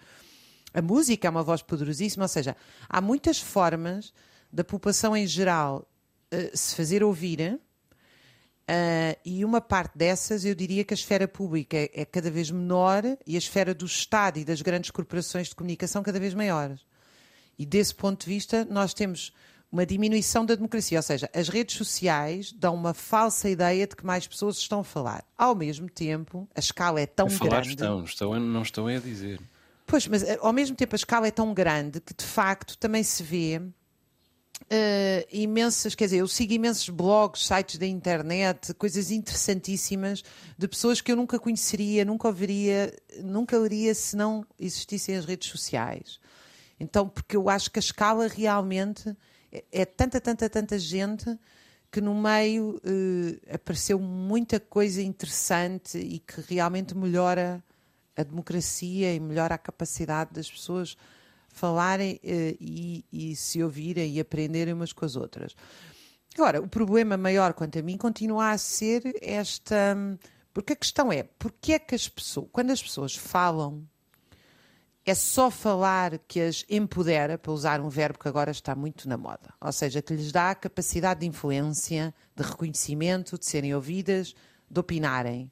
A 0.72 0.84
música 0.84 1.28
é 1.28 1.32
uma 1.32 1.42
voz 1.42 1.64
poderosíssima, 1.64 2.26
ou 2.26 2.30
seja, 2.30 2.56
há 2.88 3.02
muitas 3.02 3.40
formas 3.40 4.14
da 4.54 4.64
população 4.64 5.18
em 5.18 5.26
geral 5.26 5.90
uh, 6.32 6.56
se 6.56 6.76
fazer 6.76 7.04
ouvir 7.04 7.60
Uh, 8.68 9.14
e 9.24 9.46
uma 9.46 9.62
parte 9.62 9.96
dessas, 9.96 10.44
eu 10.44 10.56
diria 10.56 10.84
que 10.84 10.92
a 10.92 10.96
esfera 10.96 11.28
pública 11.28 11.78
é, 11.78 11.92
é, 11.94 12.04
cada 12.04 12.32
vez 12.32 12.50
menor 12.50 13.04
e 13.24 13.36
a 13.36 13.38
esfera 13.38 13.76
do 13.76 13.86
Estado 13.86 14.40
e 14.40 14.44
das 14.44 14.60
grandes 14.60 14.90
corporações 14.90 15.50
de 15.50 15.56
comunicação 15.56 16.02
cada 16.02 16.20
vez 16.20 16.34
maiores. 16.34 16.84
E 17.58 17.66
desse 17.66 17.94
ponto 17.96 18.22
de 18.22 18.28
vista, 18.28 18.66
nós 18.66 18.94
temos 18.94 19.34
uma 19.72 19.86
diminuição 19.86 20.46
da 20.46 20.56
democracia, 20.56 20.98
ou 21.00 21.04
seja, 21.04 21.30
as 21.34 21.50
redes 21.50 21.76
sociais 21.76 22.52
dão 22.54 22.74
uma 22.76 22.94
falsa 22.94 23.50
ideia 23.50 23.86
de 23.86 23.96
que 23.96 24.06
mais 24.06 24.26
pessoas 24.26 24.58
estão 24.58 24.80
a 24.80 24.84
falar. 24.84 25.26
Ao 25.38 25.54
mesmo 25.54 25.90
tempo, 25.90 26.48
a 26.56 26.60
escala 26.60 27.02
é 27.02 27.06
tão 27.06 27.28
a 27.28 27.30
falar 27.30 27.62
grande. 27.62 27.70
Estão, 27.70 28.04
estão, 28.04 28.40
não 28.40 28.62
estão 28.62 28.88
a 28.88 28.98
dizer. 29.00 29.40
Pois, 29.86 30.08
mas 30.08 30.24
eh, 30.24 30.38
ao 30.42 30.54
mesmo 30.54 30.76
tempo 30.76 30.96
a 30.96 30.98
escala 30.98 31.28
é 31.28 31.32
tão 31.32 31.54
grande 31.54 32.00
que 32.00 32.14
de 32.14 32.24
facto 32.24 32.78
também 32.78 33.04
se 33.04 33.22
vê 33.22 33.62
Uh, 34.64 35.22
imensas, 35.32 35.94
quer 35.94 36.06
dizer, 36.06 36.18
eu 36.20 36.28
sigo 36.28 36.54
imensos 36.54 36.90
blogs, 36.90 37.46
sites 37.46 37.78
da 37.78 37.86
internet, 37.86 38.74
coisas 38.74 39.12
interessantíssimas 39.12 40.24
de 40.58 40.68
pessoas 40.68 41.02
que 41.02 41.12
eu 41.12 41.16
nunca 41.16 41.38
conheceria, 41.38 42.04
nunca 42.04 42.30
ouviria, 42.30 42.92
nunca 43.22 43.60
leria 43.60 43.94
se 43.94 44.16
não 44.16 44.44
existissem 44.58 45.18
as 45.18 45.26
redes 45.26 45.50
sociais. 45.50 46.20
Então, 46.80 47.08
porque 47.08 47.36
eu 47.36 47.50
acho 47.50 47.72
que 47.72 47.80
a 47.80 47.82
escala 47.82 48.28
realmente 48.28 49.16
é, 49.52 49.64
é 49.72 49.86
tanta, 49.86 50.20
tanta, 50.20 50.50
tanta 50.50 50.78
gente 50.78 51.38
que 51.92 52.02
no 52.02 52.14
meio 52.14 52.82
uh, 52.84 53.56
apareceu 53.56 53.98
muita 53.98 54.60
coisa 54.60 55.02
interessante 55.02 55.98
e 55.98 56.20
que 56.20 56.42
realmente 56.54 56.96
melhora 56.96 57.64
a 58.18 58.24
democracia 58.24 59.14
e 59.14 59.20
melhora 59.20 59.56
a 59.56 59.58
capacidade 59.58 60.34
das 60.34 60.50
pessoas 60.50 60.98
falarem 61.48 62.16
uh, 62.16 62.58
e, 62.60 63.06
e, 63.12 63.36
se 63.36 63.64
ouvirem 63.64 64.14
e 64.14 64.20
aprenderem 64.20 64.74
umas 64.74 64.92
com 64.92 65.06
as 65.06 65.16
outras. 65.16 65.56
Agora, 66.34 66.62
o 66.62 66.68
problema 66.68 67.16
maior 67.16 67.54
quanto 67.54 67.80
a 67.80 67.82
mim 67.82 67.98
continua 67.98 68.52
a 68.52 68.58
ser 68.58 69.18
esta. 69.22 69.96
Porque 70.54 70.74
a 70.74 70.76
questão 70.76 71.12
é, 71.12 71.24
porque 71.24 71.74
é 71.74 71.80
que 71.80 71.96
as 71.96 72.10
pessoas, 72.10 72.50
quando 72.52 72.72
as 72.72 72.84
pessoas 72.84 73.16
falam, 73.16 73.88
é 75.06 75.14
só 75.14 75.52
falar 75.52 76.18
que 76.28 76.42
as 76.42 76.66
empodera, 76.68 77.38
para 77.38 77.52
usar 77.52 77.80
um 77.80 77.90
verbo 77.90 78.18
que 78.18 78.28
agora 78.28 78.50
está 78.50 78.74
muito 78.74 79.08
na 79.08 79.16
moda. 79.16 79.54
Ou 79.62 79.72
seja, 79.72 80.02
que 80.02 80.16
lhes 80.16 80.32
dá 80.32 80.50
a 80.50 80.56
capacidade 80.56 81.20
de 81.20 81.28
influência, 81.28 82.14
de 82.36 82.44
reconhecimento, 82.44 83.38
de 83.38 83.46
serem 83.46 83.76
ouvidas, 83.76 84.34
de 84.70 84.80
opinarem. 84.80 85.52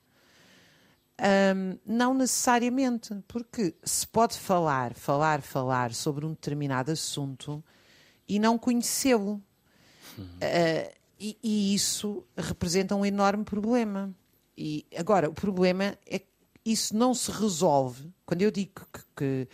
Um, 1.55 1.77
não 1.86 2.15
necessariamente, 2.15 3.15
porque 3.27 3.75
se 3.83 4.07
pode 4.07 4.39
falar, 4.39 4.95
falar, 4.95 5.43
falar 5.43 5.93
sobre 5.93 6.25
um 6.25 6.29
determinado 6.29 6.91
assunto 6.91 7.63
e 8.27 8.39
não 8.39 8.57
conhecê-lo. 8.57 9.39
Uhum. 10.17 10.25
Uh, 10.25 10.93
e, 11.19 11.38
e, 11.43 11.75
isso 11.75 12.25
representa 12.36 12.95
um 12.95 13.05
enorme 13.05 13.43
problema. 13.45 14.13
E 14.57 14.86
agora, 14.98 15.29
o 15.29 15.33
problema 15.33 15.95
é 16.07 16.17
que 16.17 16.32
isso 16.65 16.96
não 16.96 17.13
se 17.13 17.32
resolve. 17.32 18.12
Quando 18.25 18.41
eu 18.41 18.51
digo 18.51 18.72
que, 18.91 19.01
que, 19.15 19.48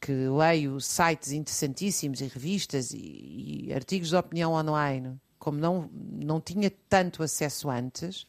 que 0.00 0.12
leio 0.12 0.80
sites 0.80 1.32
interessantíssimos 1.32 2.20
e 2.20 2.26
revistas 2.26 2.92
e, 2.92 3.66
e 3.68 3.72
artigos 3.72 4.08
de 4.08 4.16
opinião 4.16 4.52
online, 4.52 5.18
como 5.38 5.58
não, 5.58 5.90
não 5.92 6.40
tinha 6.40 6.70
tanto 6.88 7.22
acesso 7.22 7.70
antes, 7.70 8.26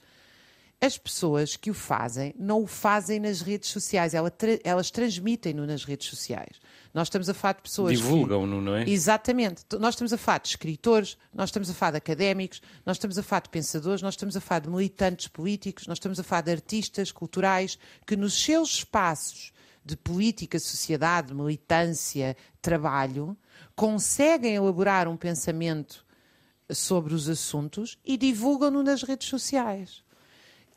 as 0.79 0.97
pessoas 0.97 1.55
que 1.55 1.71
o 1.71 1.73
fazem 1.73 2.33
não 2.37 2.61
o 2.61 2.67
fazem 2.67 3.19
nas 3.19 3.41
redes 3.41 3.69
sociais, 3.69 4.13
elas, 4.13 4.31
tra 4.37 4.59
elas 4.63 4.91
transmitem-no 4.91 5.65
nas 5.65 5.83
redes 5.83 6.07
sociais. 6.07 6.59
Nós 6.93 7.07
estamos 7.07 7.27
a 7.29 7.33
falar 7.33 7.53
de 7.53 7.61
pessoas. 7.63 7.97
Divulgam-no, 7.97 8.61
não 8.61 8.75
é? 8.75 8.87
Exatamente. 8.87 9.63
Nós 9.79 9.95
estamos 9.95 10.13
a 10.13 10.17
falar 10.17 10.39
de 10.39 10.49
escritores, 10.49 11.17
nós 11.33 11.49
estamos 11.49 11.69
a 11.69 11.73
falar 11.73 11.91
de 11.91 11.97
académicos, 11.97 12.61
nós 12.85 12.97
estamos 12.97 13.17
a 13.17 13.23
falar 13.23 13.41
de 13.41 13.49
pensadores, 13.49 14.01
nós 14.01 14.13
estamos 14.13 14.37
a 14.37 14.41
falar 14.41 14.59
de 14.59 14.69
militantes 14.69 15.27
políticos, 15.27 15.87
nós 15.87 15.97
estamos 15.97 16.19
a 16.19 16.23
falar 16.23 16.41
de 16.41 16.51
artistas 16.51 17.11
culturais 17.11 17.77
que, 18.05 18.15
nos 18.15 18.39
seus 18.43 18.75
espaços 18.75 19.51
de 19.83 19.95
política, 19.95 20.59
sociedade, 20.59 21.33
militância, 21.33 22.35
trabalho, 22.61 23.37
conseguem 23.75 24.55
elaborar 24.55 25.07
um 25.07 25.17
pensamento 25.17 26.05
sobre 26.69 27.13
os 27.13 27.29
assuntos 27.29 27.97
e 28.05 28.17
divulgam-no 28.17 28.83
nas 28.83 29.01
redes 29.01 29.27
sociais. 29.27 30.03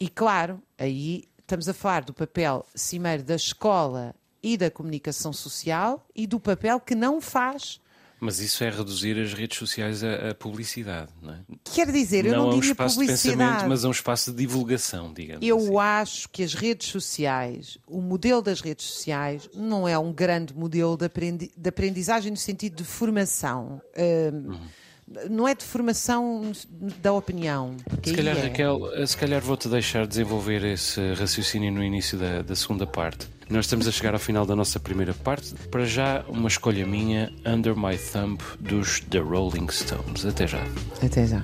E 0.01 0.09
claro, 0.09 0.63
aí 0.79 1.25
estamos 1.39 1.69
a 1.69 1.75
falar 1.75 2.05
do 2.05 2.15
papel 2.15 2.65
cimeiro 2.75 3.23
da 3.23 3.35
escola 3.37 4.15
e 4.43 4.57
da 4.57 4.71
comunicação 4.71 5.33
social 5.33 6.07
e 6.17 6.27
do 6.27 6.41
papel 6.41 6.81
que 6.81 6.95
não 6.95 7.21
faz. 7.21 7.79
Mas 8.19 8.39
isso 8.39 8.63
é 8.65 8.71
reduzir 8.71 9.19
as 9.19 9.33
redes 9.33 9.59
sociais 9.59 10.05
à, 10.05 10.35
publicidade, 10.35 11.11
não 11.23 11.35
é? 11.35 11.39
Quer 11.65 11.91
dizer, 11.91 12.27
eu 12.27 12.33
não, 12.33 12.47
não 12.47 12.55
diria 12.55 12.73
um 12.73 12.75
publicidade. 12.75 13.17
De 13.17 13.29
pensamento, 13.31 13.69
mas 13.69 13.85
a 13.85 13.89
um 13.89 13.91
espaço 13.91 14.31
de 14.31 14.39
divulgação, 14.39 15.13
digamos 15.13 15.47
Eu 15.47 15.59
assim. 15.59 15.79
acho 15.79 16.29
que 16.29 16.43
as 16.43 16.53
redes 16.53 16.89
sociais, 16.89 17.79
o 17.87 18.01
modelo 18.01 18.43
das 18.43 18.61
redes 18.61 18.87
sociais, 18.87 19.49
não 19.55 19.89
é 19.89 19.99
um 19.99 20.13
grande 20.13 20.55
modelo 20.55 20.97
de, 20.99 21.07
aprendi 21.07 21.51
de 21.57 21.69
aprendizagem 21.69 22.31
no 22.31 22.37
sentido 22.37 22.77
de 22.77 22.85
formação. 22.85 23.81
Uh, 23.97 24.51
uhum 24.51 24.61
não 25.29 25.47
é 25.49 25.55
de 25.55 25.65
formação 25.65 26.53
da 27.03 27.13
opinião. 27.13 27.77
Se 28.03 28.15
calhar, 28.15 28.37
é. 28.37 28.43
Raquel, 28.43 29.07
se 29.07 29.17
calhar 29.17 29.41
vou-te 29.41 29.69
deixar 29.69 30.07
desenvolver 30.07 30.65
esse 30.65 31.15
raciocínio 31.15 31.73
no 31.73 31.83
início 31.83 32.17
da, 32.17 32.43
da, 32.43 32.55
segunda 32.55 32.87
parte. 32.87 33.27
Nós 33.49 33.65
estamos 33.65 33.89
a 33.89 33.93
chegar 33.93 34.15
ao 34.15 34.21
final 34.21 34.47
da 34.47 34.55
nossa 34.55 34.79
primeira 34.79 35.13
parte. 35.13 35.55
Para 35.71 35.85
já, 35.85 36.25
uma 36.29 36.49
escolha 36.49 36.87
minha, 36.87 37.33
Under 37.45 37.77
My 37.77 37.99
Thumb, 37.99 38.41
dos 38.61 39.01
The 39.01 39.19
Rolling 39.19 39.69
Stones. 39.71 40.25
Até 40.25 40.47
já. 40.47 40.63
Até 41.03 41.27
já. 41.27 41.43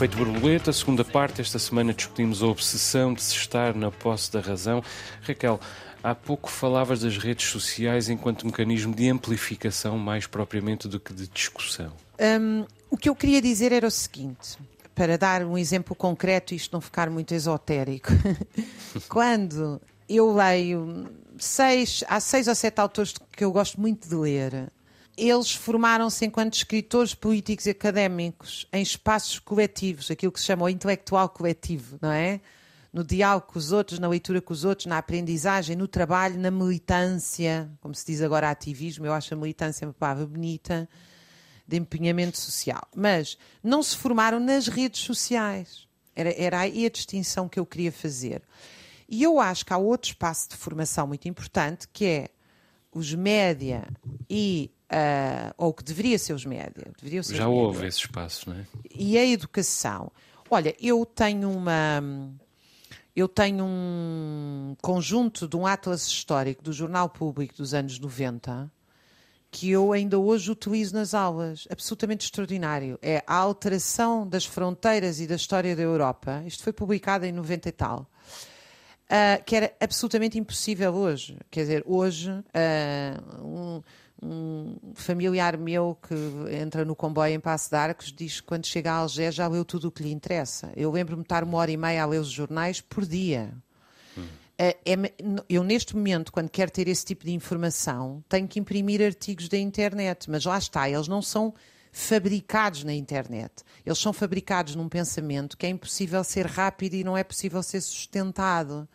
Efeito 0.00 0.16
borboleta, 0.16 0.72
segunda 0.72 1.04
parte. 1.04 1.42
Esta 1.42 1.58
semana 1.58 1.92
discutimos 1.92 2.42
a 2.42 2.46
obsessão 2.46 3.12
de 3.12 3.22
se 3.22 3.34
estar 3.34 3.74
na 3.74 3.90
posse 3.90 4.32
da 4.32 4.40
razão. 4.40 4.82
Raquel, 5.20 5.60
há 6.02 6.14
pouco 6.14 6.50
falavas 6.50 7.00
das 7.00 7.18
redes 7.18 7.50
sociais 7.50 8.08
enquanto 8.08 8.46
mecanismo 8.46 8.94
de 8.94 9.10
amplificação, 9.10 9.98
mais 9.98 10.26
propriamente 10.26 10.88
do 10.88 10.98
que 10.98 11.12
de 11.12 11.28
discussão. 11.28 11.92
Um, 12.18 12.64
o 12.88 12.96
que 12.96 13.10
eu 13.10 13.14
queria 13.14 13.42
dizer 13.42 13.72
era 13.72 13.86
o 13.86 13.90
seguinte. 13.90 14.56
Para 14.94 15.18
dar 15.18 15.44
um 15.44 15.58
exemplo 15.58 15.94
concreto 15.94 16.54
e 16.54 16.56
isto 16.56 16.72
não 16.72 16.80
ficar 16.80 17.10
muito 17.10 17.34
esotérico. 17.34 18.08
Quando 19.06 19.82
eu 20.08 20.32
leio 20.34 21.10
seis, 21.38 22.02
há 22.08 22.18
seis 22.20 22.48
ou 22.48 22.54
sete 22.54 22.80
autores 22.80 23.12
que 23.36 23.44
eu 23.44 23.52
gosto 23.52 23.78
muito 23.78 24.08
de 24.08 24.14
ler. 24.14 24.72
Eles 25.22 25.52
formaram-se 25.52 26.24
enquanto 26.24 26.54
escritores 26.54 27.14
políticos 27.14 27.66
e 27.66 27.70
académicos 27.70 28.66
em 28.72 28.80
espaços 28.80 29.38
coletivos, 29.38 30.10
aquilo 30.10 30.32
que 30.32 30.40
se 30.40 30.46
chama 30.46 30.64
o 30.64 30.68
intelectual 30.70 31.28
coletivo, 31.28 31.98
não 32.00 32.10
é? 32.10 32.40
No 32.90 33.04
diálogo 33.04 33.48
com 33.48 33.58
os 33.58 33.70
outros, 33.70 33.98
na 33.98 34.08
leitura 34.08 34.40
com 34.40 34.54
os 34.54 34.64
outros, 34.64 34.86
na 34.86 34.96
aprendizagem, 34.96 35.76
no 35.76 35.86
trabalho, 35.86 36.40
na 36.40 36.50
militância, 36.50 37.70
como 37.82 37.94
se 37.94 38.06
diz 38.06 38.22
agora 38.22 38.48
ativismo, 38.48 39.04
eu 39.04 39.12
acho 39.12 39.34
a 39.34 39.36
militância 39.36 39.86
uma 39.86 39.92
palavra 39.92 40.24
bonita, 40.26 40.88
de 41.68 41.76
empenhamento 41.76 42.38
social. 42.38 42.88
Mas 42.96 43.36
não 43.62 43.82
se 43.82 43.98
formaram 43.98 44.40
nas 44.40 44.68
redes 44.68 45.02
sociais. 45.02 45.86
Era, 46.16 46.32
era 46.34 46.60
aí 46.60 46.86
a 46.86 46.90
distinção 46.90 47.46
que 47.46 47.60
eu 47.60 47.66
queria 47.66 47.92
fazer. 47.92 48.40
E 49.06 49.22
eu 49.22 49.38
acho 49.38 49.66
que 49.66 49.72
há 49.74 49.76
outro 49.76 50.12
espaço 50.12 50.48
de 50.48 50.56
formação 50.56 51.06
muito 51.06 51.28
importante 51.28 51.86
que 51.92 52.06
é 52.06 52.28
os 52.90 53.12
média 53.12 53.86
e 54.30 54.70
uh, 54.90 55.54
ou 55.56 55.72
que 55.72 55.84
deveria 55.84 56.18
ser 56.18 56.32
os 56.32 56.44
média. 56.44 56.90
Deveria 56.98 57.22
ser 57.22 57.36
Já 57.36 57.48
houve 57.48 57.86
esse 57.86 57.98
espaço, 57.98 58.50
não 58.50 58.56
é? 58.56 58.66
E 58.94 59.16
a 59.16 59.24
educação. 59.24 60.10
Olha, 60.50 60.74
eu 60.80 61.06
tenho 61.06 61.50
uma 61.50 62.02
eu 63.14 63.28
tenho 63.28 63.64
um 63.64 64.76
conjunto 64.80 65.46
de 65.46 65.56
um 65.56 65.66
atlas 65.66 66.06
histórico 66.06 66.62
do 66.62 66.72
Jornal 66.72 67.08
Público 67.08 67.54
dos 67.56 67.74
anos 67.74 67.98
90 67.98 68.70
que 69.52 69.68
eu 69.68 69.92
ainda 69.92 70.16
hoje 70.16 70.48
utilizo 70.48 70.94
nas 70.94 71.12
aulas. 71.12 71.66
Absolutamente 71.68 72.24
extraordinário. 72.24 72.96
É 73.02 73.22
a 73.26 73.34
alteração 73.34 74.24
das 74.26 74.46
fronteiras 74.46 75.18
e 75.18 75.26
da 75.26 75.34
história 75.34 75.74
da 75.74 75.82
Europa. 75.82 76.40
Isto 76.46 76.62
foi 76.62 76.72
publicado 76.72 77.26
em 77.26 77.32
90 77.32 77.68
e 77.68 77.72
tal 77.72 78.08
uh, 79.10 79.44
que 79.44 79.56
era 79.56 79.72
absolutamente 79.80 80.38
impossível 80.38 80.94
hoje. 80.94 81.36
Quer 81.50 81.60
dizer, 81.62 81.82
hoje 81.86 82.30
uh, 82.30 83.44
um, 83.44 83.82
um, 84.22 84.76
familiar 84.94 85.56
meu 85.56 85.96
que 86.06 86.14
entra 86.54 86.84
no 86.84 86.94
comboio 86.94 87.34
em 87.34 87.40
Passo 87.40 87.70
de 87.70 87.76
Arcos 87.76 88.12
diz 88.12 88.40
que 88.40 88.46
quando 88.46 88.66
chega 88.66 88.92
a 88.92 88.96
Algés 88.96 89.34
já 89.34 89.48
leu 89.48 89.64
tudo 89.64 89.88
o 89.88 89.90
que 89.90 90.02
lhe 90.02 90.12
interessa. 90.12 90.72
Eu 90.76 90.90
lembro-me 90.90 91.22
de 91.22 91.26
estar 91.26 91.42
uma 91.42 91.58
hora 91.58 91.70
e 91.70 91.76
meia 91.76 92.02
a 92.02 92.06
ler 92.06 92.20
os 92.20 92.30
jornais 92.30 92.80
por 92.80 93.06
dia. 93.06 93.52
Hum. 94.16 94.26
É, 94.58 94.76
eu, 95.48 95.64
neste 95.64 95.96
momento, 95.96 96.30
quando 96.30 96.50
quero 96.50 96.70
ter 96.70 96.86
esse 96.86 97.04
tipo 97.04 97.24
de 97.24 97.32
informação, 97.32 98.22
tenho 98.28 98.46
que 98.46 98.60
imprimir 98.60 99.00
artigos 99.00 99.48
da 99.48 99.56
internet, 99.56 100.30
mas 100.30 100.44
lá 100.44 100.58
está, 100.58 100.88
eles 100.88 101.08
não 101.08 101.22
são 101.22 101.54
fabricados 101.92 102.84
na 102.84 102.92
internet. 102.92 103.64
Eles 103.84 103.98
são 103.98 104.12
fabricados 104.12 104.74
num 104.74 104.88
pensamento 104.88 105.56
que 105.56 105.66
é 105.66 105.68
impossível 105.70 106.22
ser 106.22 106.46
rápido 106.46 106.94
e 106.94 107.02
não 107.02 107.16
é 107.16 107.24
possível 107.24 107.62
ser 107.62 107.80
sustentado 107.80 108.88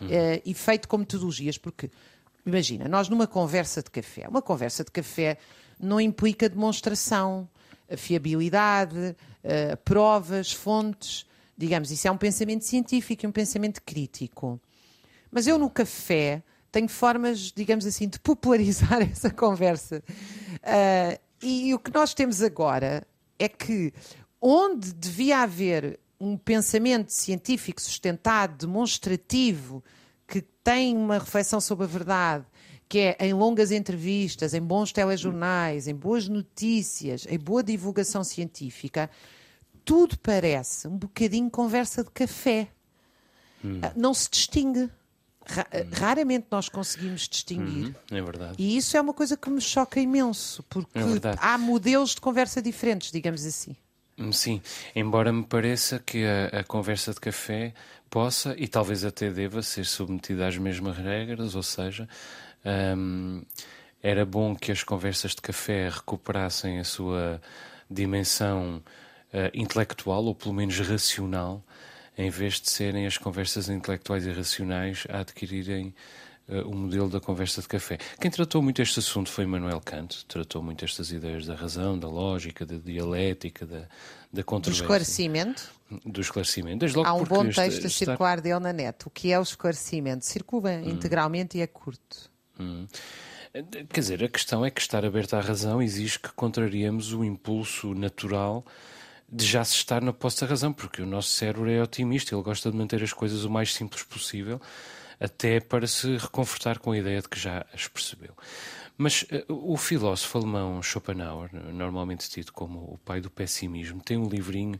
uhum. 0.00 0.08
uh, 0.08 0.42
e 0.44 0.52
feito 0.54 0.88
com 0.88 0.98
metodologias, 0.98 1.56
porque 1.56 1.90
imagina, 2.44 2.88
nós 2.88 3.08
numa 3.08 3.26
conversa 3.26 3.82
de 3.82 3.90
café, 3.90 4.28
uma 4.28 4.42
conversa 4.42 4.84
de 4.84 4.90
café 4.90 5.38
não 5.78 6.00
implica 6.00 6.48
demonstração, 6.48 7.48
fiabilidade, 7.96 9.16
uh, 9.44 9.76
provas, 9.84 10.52
fontes, 10.52 11.26
digamos, 11.56 11.90
isso 11.90 12.08
é 12.08 12.10
um 12.10 12.16
pensamento 12.16 12.64
científico 12.64 13.24
e 13.24 13.28
um 13.28 13.32
pensamento 13.32 13.82
crítico. 13.82 14.60
Mas 15.30 15.46
eu 15.46 15.58
no 15.58 15.70
café 15.70 16.42
tenho 16.70 16.88
formas, 16.88 17.52
digamos 17.54 17.84
assim, 17.84 18.08
de 18.08 18.18
popularizar 18.18 19.02
essa 19.10 19.30
conversa. 19.30 20.02
Uh, 20.62 21.20
e 21.42 21.74
o 21.74 21.78
que 21.78 21.92
nós 21.92 22.14
temos 22.14 22.42
agora 22.42 23.06
é 23.38 23.48
que 23.48 23.92
onde 24.40 24.92
devia 24.92 25.40
haver 25.40 25.98
um 26.18 26.36
pensamento 26.36 27.10
científico 27.10 27.80
sustentado, 27.80 28.66
demonstrativo, 28.66 29.82
que 30.32 30.40
tem 30.40 30.96
uma 30.96 31.18
reflexão 31.18 31.60
sobre 31.60 31.84
a 31.84 31.86
verdade, 31.86 32.46
que 32.88 32.98
é 32.98 33.16
em 33.20 33.34
longas 33.34 33.70
entrevistas, 33.70 34.54
em 34.54 34.62
bons 34.62 34.90
telejornais, 34.90 35.86
em 35.86 35.94
boas 35.94 36.26
notícias, 36.26 37.26
em 37.28 37.38
boa 37.38 37.62
divulgação 37.62 38.24
científica, 38.24 39.10
tudo 39.84 40.18
parece 40.18 40.88
um 40.88 40.96
bocadinho 40.96 41.50
conversa 41.50 42.02
de 42.02 42.10
café. 42.10 42.68
Hum. 43.62 43.80
Ah, 43.82 43.92
não 43.94 44.14
se 44.14 44.30
distingue. 44.30 44.84
Hum. 44.84 44.90
Raramente 45.92 46.46
nós 46.50 46.70
conseguimos 46.70 47.28
distinguir. 47.28 47.94
Uhum, 48.10 48.16
é 48.16 48.22
verdade. 48.22 48.54
E 48.56 48.74
isso 48.74 48.96
é 48.96 49.02
uma 49.02 49.12
coisa 49.12 49.36
que 49.36 49.50
me 49.50 49.60
choca 49.60 50.00
imenso, 50.00 50.62
porque 50.62 50.98
é 50.98 51.02
há 51.40 51.58
modelos 51.58 52.14
de 52.14 52.22
conversa 52.22 52.62
diferentes, 52.62 53.12
digamos 53.12 53.44
assim. 53.44 53.76
Hum, 54.18 54.30
sim, 54.30 54.60
embora 54.94 55.32
me 55.32 55.42
pareça 55.42 55.98
que 55.98 56.24
a, 56.24 56.60
a, 56.60 56.64
conversa 56.64 57.14
de 57.14 57.20
café 57.20 57.72
possa 58.10 58.54
e 58.58 58.68
talvez 58.68 59.04
até 59.04 59.30
deva 59.30 59.62
ser 59.62 59.86
submetida 59.86 60.46
às 60.46 60.58
mesmas 60.58 60.98
regras, 60.98 61.54
ou 61.54 61.62
seja, 61.62 62.06
hum, 62.96 63.42
era 64.02 64.26
bom 64.26 64.54
que 64.54 64.70
as 64.70 64.82
conversas 64.82 65.34
de 65.34 65.40
café 65.40 65.88
recuperassem 65.88 66.78
a 66.78 66.84
sua 66.84 67.40
dimensão 67.90 68.82
uh, 69.32 69.50
intelectual 69.54 70.24
ou 70.24 70.34
pelo 70.34 70.54
menos 70.54 70.78
racional, 70.80 71.64
em 72.16 72.28
vez 72.28 72.60
de 72.60 72.70
serem 72.70 73.06
as 73.06 73.16
conversas 73.16 73.68
intelectuais 73.70 74.26
e 74.26 74.30
racionais 74.30 75.06
a 75.08 75.20
adquirirem 75.20 75.94
uh, 76.48 76.68
o 76.68 76.74
modelo 76.74 77.08
da 77.08 77.20
conversa 77.20 77.60
de 77.60 77.68
café. 77.68 77.98
Quem 78.20 78.30
tratou 78.30 78.62
muito 78.62 78.80
este 78.82 78.98
assunto 78.98 79.30
foi 79.30 79.46
Manuel 79.46 79.80
Kant, 79.80 80.24
tratou 80.26 80.62
muito 80.62 80.84
estas 80.84 81.10
ideias 81.10 81.46
da 81.46 81.54
razão, 81.54 81.98
da 81.98 82.08
lógica, 82.08 82.64
da 82.64 82.76
dialética, 82.76 83.66
da, 83.66 83.88
da 84.32 84.42
controvérsia. 84.42 84.82
Do 84.82 84.84
esclarecimento? 84.84 85.70
Do 86.04 86.20
esclarecimento. 86.20 86.78
Desde 86.78 86.96
logo 86.96 87.08
Há 87.08 87.14
um 87.14 87.24
bom 87.24 87.48
texto 87.48 87.86
a 87.86 87.90
circular 87.90 88.40
dele 88.40 88.60
na 88.60 88.72
net. 88.72 89.06
O 89.06 89.10
que 89.10 89.32
é 89.32 89.38
o 89.38 89.42
esclarecimento? 89.42 90.24
Circula 90.24 90.70
hum. 90.70 90.90
integralmente 90.90 91.58
e 91.58 91.60
é 91.60 91.66
curto. 91.66 92.30
Hum. 92.58 92.86
Quer 93.90 94.00
dizer, 94.00 94.24
a 94.24 94.28
questão 94.28 94.64
é 94.64 94.70
que 94.70 94.80
estar 94.80 95.04
aberto 95.04 95.34
à 95.34 95.40
razão 95.40 95.82
exige 95.82 96.18
que 96.18 96.32
contrariemos 96.32 97.12
o 97.12 97.22
impulso 97.22 97.94
natural 97.94 98.64
de 99.30 99.44
já 99.46 99.62
se 99.64 99.74
estar 99.74 100.02
na 100.02 100.12
posse 100.12 100.40
da 100.40 100.46
razão, 100.46 100.72
porque 100.72 101.02
o 101.02 101.06
nosso 101.06 101.28
cérebro 101.28 101.70
é 101.70 101.82
otimista, 101.82 102.34
ele 102.34 102.42
gosta 102.42 102.70
de 102.70 102.76
manter 102.76 103.02
as 103.02 103.12
coisas 103.12 103.44
o 103.44 103.50
mais 103.50 103.72
simples 103.72 104.02
possível 104.02 104.60
até 105.22 105.60
para 105.60 105.86
se 105.86 106.16
reconfortar 106.16 106.80
com 106.80 106.90
a 106.90 106.98
ideia 106.98 107.22
de 107.22 107.28
que 107.28 107.38
já 107.38 107.64
as 107.72 107.86
percebeu. 107.86 108.34
Mas 108.98 109.22
uh, 109.22 109.72
o 109.72 109.76
filósofo 109.76 110.38
alemão 110.38 110.82
Schopenhauer, 110.82 111.50
normalmente 111.72 112.28
tido 112.28 112.52
como 112.52 112.80
o 112.80 112.98
pai 113.04 113.20
do 113.20 113.30
pessimismo, 113.30 114.02
tem 114.02 114.16
um 114.16 114.28
livrinho 114.28 114.78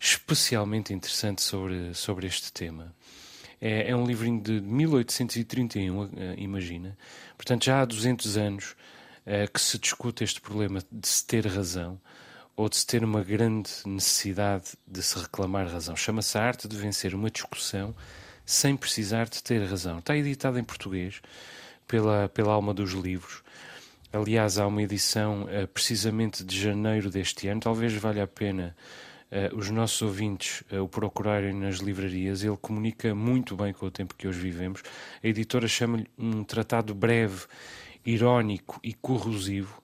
especialmente 0.00 0.92
interessante 0.92 1.42
sobre, 1.42 1.94
sobre 1.94 2.26
este 2.26 2.52
tema. 2.52 2.92
É, 3.60 3.90
é 3.90 3.96
um 3.96 4.04
livrinho 4.04 4.40
de 4.40 4.60
1831, 4.60 5.96
uh, 5.96 6.10
eh, 6.16 6.34
imagina. 6.38 6.96
Portanto, 7.36 7.64
já 7.64 7.80
há 7.80 7.84
200 7.84 8.36
anos 8.36 8.76
uh, 9.26 9.50
que 9.52 9.60
se 9.60 9.78
discute 9.78 10.24
este 10.24 10.40
problema 10.40 10.80
de 10.90 11.06
se 11.06 11.24
ter 11.24 11.46
razão 11.46 12.00
ou 12.56 12.68
de 12.68 12.76
se 12.76 12.86
ter 12.86 13.04
uma 13.04 13.22
grande 13.22 13.70
necessidade 13.86 14.72
de 14.84 15.02
se 15.02 15.16
reclamar 15.18 15.68
razão. 15.68 15.94
Chama-se 15.94 16.36
a 16.36 16.42
arte 16.42 16.66
de 16.66 16.76
vencer 16.76 17.14
uma 17.14 17.30
discussão 17.30 17.94
sem 18.48 18.74
precisar 18.74 19.28
de 19.28 19.42
ter 19.42 19.62
razão. 19.62 19.98
Está 19.98 20.16
editado 20.16 20.58
em 20.58 20.64
português 20.64 21.20
pela, 21.86 22.30
pela 22.30 22.54
Alma 22.54 22.72
dos 22.72 22.92
Livros. 22.92 23.42
Aliás, 24.10 24.56
há 24.56 24.66
uma 24.66 24.82
edição 24.82 25.42
uh, 25.42 25.68
precisamente 25.68 26.42
de 26.42 26.58
janeiro 26.58 27.10
deste 27.10 27.46
ano. 27.46 27.60
Talvez 27.60 27.92
valha 27.92 28.22
a 28.22 28.26
pena 28.26 28.74
uh, 29.30 29.54
os 29.54 29.68
nossos 29.68 30.00
ouvintes 30.00 30.62
uh, 30.72 30.82
o 30.82 30.88
procurarem 30.88 31.52
nas 31.52 31.76
livrarias. 31.76 32.42
Ele 32.42 32.56
comunica 32.56 33.14
muito 33.14 33.54
bem 33.54 33.74
com 33.74 33.84
o 33.84 33.90
tempo 33.90 34.14
que 34.14 34.26
hoje 34.26 34.40
vivemos. 34.40 34.82
A 35.22 35.28
editora 35.28 35.68
chama-lhe 35.68 36.06
um 36.16 36.42
tratado 36.42 36.94
breve, 36.94 37.44
irónico 38.02 38.80
e 38.82 38.94
corrosivo. 38.94 39.82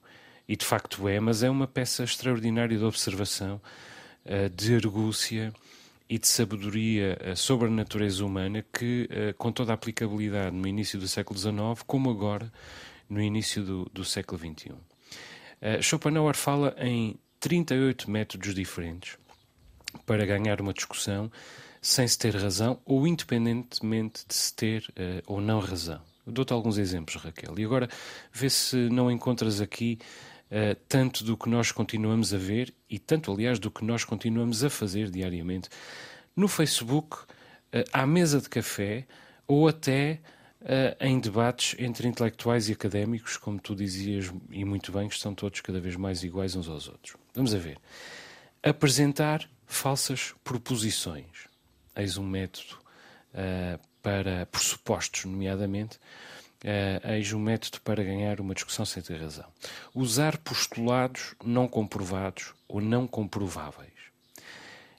E 0.49 0.57
de 0.57 0.65
facto 0.65 1.07
é, 1.07 1.21
mas 1.21 1.43
é 1.43 1.51
uma 1.51 1.67
peça 1.67 2.03
extraordinária 2.03 2.79
de 2.79 2.85
observação, 2.85 3.61
de 4.55 4.75
argúcia 4.75 5.53
e 6.09 6.19
de 6.19 6.29
sabedoria 6.29 7.17
eh, 7.21 7.35
sobre 7.35 7.69
a 7.69 7.71
natureza 7.71 8.25
humana 8.25 8.65
que, 8.73 9.09
eh, 9.11 9.33
com 9.39 9.51
toda 9.51 9.73
a 9.73 9.75
aplicabilidade 9.75 10.55
no 10.55 10.69
início 10.69 10.99
do 10.99 11.09
século 11.09 11.39
XIX, 11.39 11.83
como 11.87 12.11
agora 12.11 12.53
no 13.09 13.21
início 13.21 13.63
do, 13.63 13.91
do 13.93 14.05
século 14.05 14.39
XXI. 14.39 14.73
Eh, 15.61 15.81
Schopenhauer 15.81 16.37
fala 16.37 16.75
em 16.79 17.19
38 17.41 18.11
métodos 18.11 18.55
diferentes 18.55 19.17
para 20.05 20.27
ganhar 20.27 20.61
uma 20.61 20.73
discussão 20.73 21.31
sem 21.81 22.07
se 22.07 22.19
ter 22.19 22.35
razão 22.35 22.81
ou 22.85 23.07
independentemente 23.07 24.25
de 24.27 24.35
se 24.35 24.55
ter 24.55 24.93
ou 25.27 25.41
não 25.41 25.61
razão. 25.61 26.01
Dou-te 26.27 26.55
alguns 26.55 26.79
exemplos, 26.79 27.17
Raquel. 27.17 27.59
E 27.59 27.65
agora 27.65 27.89
vê 28.33 28.49
se 28.49 28.77
não 28.89 29.11
encontras 29.11 29.61
aqui 29.61 29.99
uh, 30.51 30.75
tanto 30.89 31.25
do 31.25 31.37
que 31.37 31.49
nós 31.49 31.73
continuamos 31.73 32.33
a 32.35 32.39
ver 32.39 32.75
e 32.89 32.99
tanto, 32.99 33.33
aliás, 33.33 33.59
do 33.59 33.71
que 33.71 33.85
nós 33.85 34.05
continuamos 34.05 34.65
a 34.65 34.71
fazer 34.71 35.11
diariamente 35.11 35.69
no 36.37 36.49
Facebook, 36.49 37.17
uh, 37.17 37.85
à 37.93 38.07
mesa 38.07 38.41
de 38.41 38.49
café 38.49 39.07
ou 39.47 39.69
até 39.69 40.21
uh, 40.63 41.05
em 41.05 41.19
debates 41.19 41.77
entre 41.79 42.09
intelectuais 42.09 42.69
e 42.69 42.73
académicos, 42.73 43.37
como 43.37 43.61
tu 43.61 43.75
dizias 43.75 44.33
e 44.51 44.65
muito 44.65 44.93
bem, 44.93 45.09
que 45.09 45.15
estão 45.15 45.35
todos 45.35 45.61
cada 45.61 45.81
vez 45.81 45.97
mais 45.97 46.23
iguais 46.23 46.57
uns 46.57 46.69
aos 46.69 46.89
outros. 46.89 47.17
Vamos 47.35 47.55
a 47.55 47.59
ver. 47.59 47.79
Apresentar 48.63 49.49
falsas 49.67 50.35
proposições. 50.43 51.49
Eis 51.97 52.17
um 52.17 52.27
método 52.27 52.79
uh, 53.35 53.79
para 54.03 54.47
pressupostos, 54.47 55.25
nomeadamente, 55.25 55.99
Uh, 56.65 57.13
eis 57.13 57.31
um 57.31 57.39
método 57.39 57.79
para 57.83 58.03
ganhar 58.03 58.41
uma 58.41 58.55
discussão 58.55 58.87
sem 58.87 59.03
ter 59.03 59.21
razão. 59.21 59.45
Usar 59.95 60.39
postulados 60.39 61.35
não 61.45 61.69
comprovados 61.69 62.55
ou 62.67 62.81
não 62.81 63.07
comprováveis. 63.07 63.93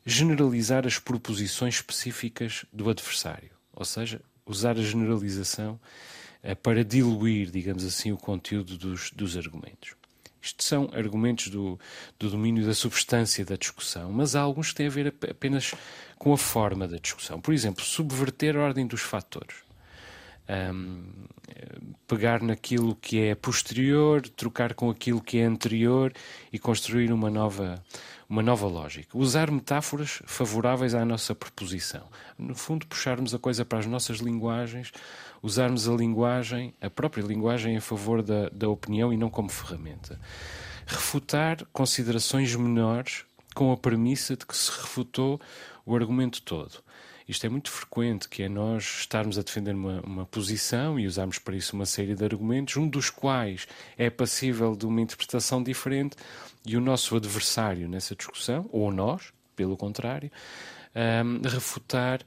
Generalizar 0.06 0.86
as 0.86 1.00
proposições 1.00 1.78
específicas 1.78 2.66
do 2.72 2.88
adversário, 2.88 3.50
ou 3.74 3.84
seja, 3.84 4.22
usar 4.46 4.78
a 4.78 4.84
generalização 4.84 5.80
uh, 6.44 6.56
para 6.58 6.86
diluir, 6.86 7.50
digamos 7.50 7.84
assim, 7.84 8.12
o 8.12 8.18
conteúdo 8.18 8.78
dos, 8.78 9.10
dos 9.10 9.36
argumentos. 9.36 9.96
Isto 10.40 10.64
são 10.64 10.88
argumentos 10.94 11.48
do, 11.48 11.80
do 12.20 12.30
domínio 12.30 12.64
da 12.64 12.76
substância 12.76 13.44
da 13.44 13.56
discussão, 13.56 14.12
mas 14.12 14.36
há 14.36 14.42
alguns 14.42 14.70
que 14.70 14.76
têm 14.76 14.86
a 14.86 14.92
ver 14.92 15.08
apenas 15.08 15.74
com 16.20 16.32
a 16.32 16.38
forma 16.38 16.88
da 16.88 16.98
discussão. 16.98 17.42
Por 17.42 17.56
exemplo, 17.56 17.84
subverter 17.84 18.56
a 18.56 18.60
ordem 18.60 18.86
dos 18.86 19.02
fatores 19.02 19.65
um, 20.50 21.04
pegar 22.08 22.42
naquilo 22.42 22.96
que 22.96 23.22
é 23.22 23.36
posterior, 23.36 24.22
trocar 24.30 24.74
com 24.74 24.90
aquilo 24.90 25.22
que 25.22 25.40
é 25.40 25.46
anterior 25.46 26.14
e 26.52 26.60
construir 26.60 27.12
uma 27.12 27.30
nova, 27.30 27.84
uma 28.30 28.44
nova 28.44 28.68
lógica. 28.68 29.18
Usar 29.18 29.50
metáforas 29.50 30.22
favoráveis 30.26 30.94
à 30.94 31.04
nossa 31.04 31.34
proposição. 31.34 32.08
No 32.38 32.56
fundo, 32.56 32.86
puxarmos 32.86 33.34
a 33.34 33.40
coisa 33.40 33.66
para 33.66 33.80
as 33.80 33.86
nossas 33.86 34.20
linguagens, 34.20 34.92
usarmos 35.42 35.88
a 35.88 35.94
linguagem, 35.94 36.74
a 36.82 36.90
própria 36.90 37.24
linguagem, 37.24 37.78
a 37.78 37.82
favor 37.82 38.22
da, 38.22 38.50
da 38.50 38.70
opinião 38.70 39.12
e 39.12 39.18
não 39.18 39.30
como 39.30 39.50
ferramenta. 39.50 40.20
Refutar 40.86 41.66
considerações 41.74 42.56
menores 42.56 43.26
com 43.56 43.72
a 43.72 43.78
premissa 43.78 44.36
de 44.36 44.46
que 44.46 44.56
se 44.56 44.70
refutou 44.70 45.40
o 45.86 45.96
argumento 45.96 46.42
todo. 46.42 46.84
Isto 47.28 47.48
é 47.48 47.50
muito 47.50 47.72
frequente, 47.72 48.30
que 48.30 48.44
é 48.44 48.50
nós 48.50 49.00
estarmos 49.00 49.40
a 49.40 49.42
defender 49.42 49.74
uma, 49.74 50.00
uma 50.02 50.26
posição 50.26 51.00
e 51.00 51.08
usarmos 51.08 51.40
para 51.40 51.56
isso 51.56 51.76
uma 51.76 51.86
série 51.86 52.14
de 52.14 52.24
argumentos, 52.24 52.78
um 52.78 52.88
dos 52.88 53.10
quais 53.10 53.68
é 53.98 54.10
passível 54.10 54.76
de 54.76 54.86
uma 54.86 55.02
interpretação 55.02 55.64
diferente 55.64 56.16
e 56.66 56.78
o 56.78 56.82
nosso 56.82 57.16
adversário 57.16 57.90
nessa 57.90 58.16
discussão, 58.16 58.70
ou 58.72 58.92
nós, 58.92 59.34
pelo 59.56 59.76
contrário, 59.76 60.32
um, 60.96 61.48
refutar 61.48 62.22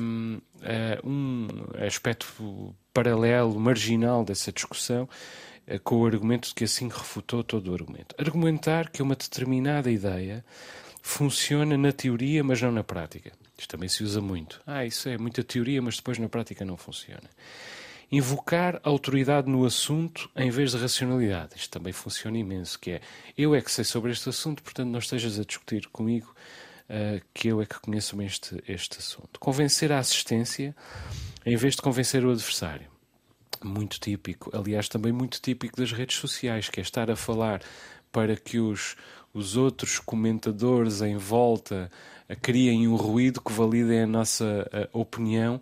um, 0.00 0.40
eh, 0.62 0.98
um 1.04 1.46
aspecto 1.86 2.74
paralelo, 2.92 3.58
marginal 3.58 4.24
dessa 4.24 4.52
discussão, 4.52 5.08
eh, 5.66 5.78
com 5.78 5.96
o 5.96 6.06
argumento 6.06 6.48
de 6.48 6.54
que 6.54 6.64
assim 6.64 6.88
refutou 6.88 7.44
todo 7.44 7.70
o 7.70 7.74
argumento. 7.74 8.14
Argumentar 8.18 8.90
que 8.90 9.02
uma 9.02 9.14
determinada 9.14 9.90
ideia 9.90 10.44
funciona 11.02 11.76
na 11.76 11.92
teoria, 11.92 12.42
mas 12.42 12.60
não 12.62 12.72
na 12.72 12.84
prática. 12.84 13.32
Isto 13.62 13.70
também 13.70 13.88
se 13.88 14.02
usa 14.02 14.20
muito. 14.20 14.60
Ah, 14.66 14.84
isso 14.84 15.08
é 15.08 15.16
muita 15.16 15.44
teoria, 15.44 15.80
mas 15.80 15.96
depois 15.96 16.18
na 16.18 16.28
prática 16.28 16.64
não 16.64 16.76
funciona. 16.76 17.30
Invocar 18.10 18.80
autoridade 18.82 19.48
no 19.48 19.64
assunto 19.64 20.28
em 20.34 20.50
vez 20.50 20.72
de 20.72 20.78
racionalidade. 20.78 21.54
Isto 21.54 21.70
também 21.70 21.92
funciona 21.92 22.36
imenso, 22.36 22.76
que 22.76 22.90
é 22.90 23.00
eu 23.38 23.54
é 23.54 23.62
que 23.62 23.70
sei 23.70 23.84
sobre 23.84 24.10
este 24.10 24.28
assunto, 24.28 24.64
portanto 24.64 24.88
não 24.88 24.98
estejas 24.98 25.38
a 25.38 25.44
discutir 25.44 25.86
comigo 25.92 26.34
uh, 26.90 27.24
que 27.32 27.48
eu 27.48 27.62
é 27.62 27.66
que 27.66 27.78
conheço 27.78 28.20
este, 28.20 28.60
este 28.66 28.98
assunto. 28.98 29.38
Convencer 29.38 29.92
a 29.92 30.00
assistência 30.00 30.74
em 31.46 31.54
vez 31.54 31.76
de 31.76 31.82
convencer 31.82 32.24
o 32.26 32.32
adversário. 32.32 32.90
Muito 33.62 34.00
típico, 34.00 34.50
aliás, 34.52 34.88
também 34.88 35.12
muito 35.12 35.40
típico 35.40 35.76
das 35.76 35.92
redes 35.92 36.16
sociais, 36.16 36.68
que 36.68 36.80
é 36.80 36.82
estar 36.82 37.08
a 37.08 37.14
falar 37.14 37.62
para 38.10 38.34
que 38.34 38.58
os, 38.58 38.96
os 39.32 39.56
outros 39.56 39.98
comentadores 39.98 41.00
em 41.00 41.16
volta 41.16 41.90
criem 42.40 42.88
um 42.88 42.96
ruído 42.96 43.40
que 43.40 43.52
valide 43.52 43.98
a 43.98 44.06
nossa 44.06 44.68
opinião, 44.92 45.60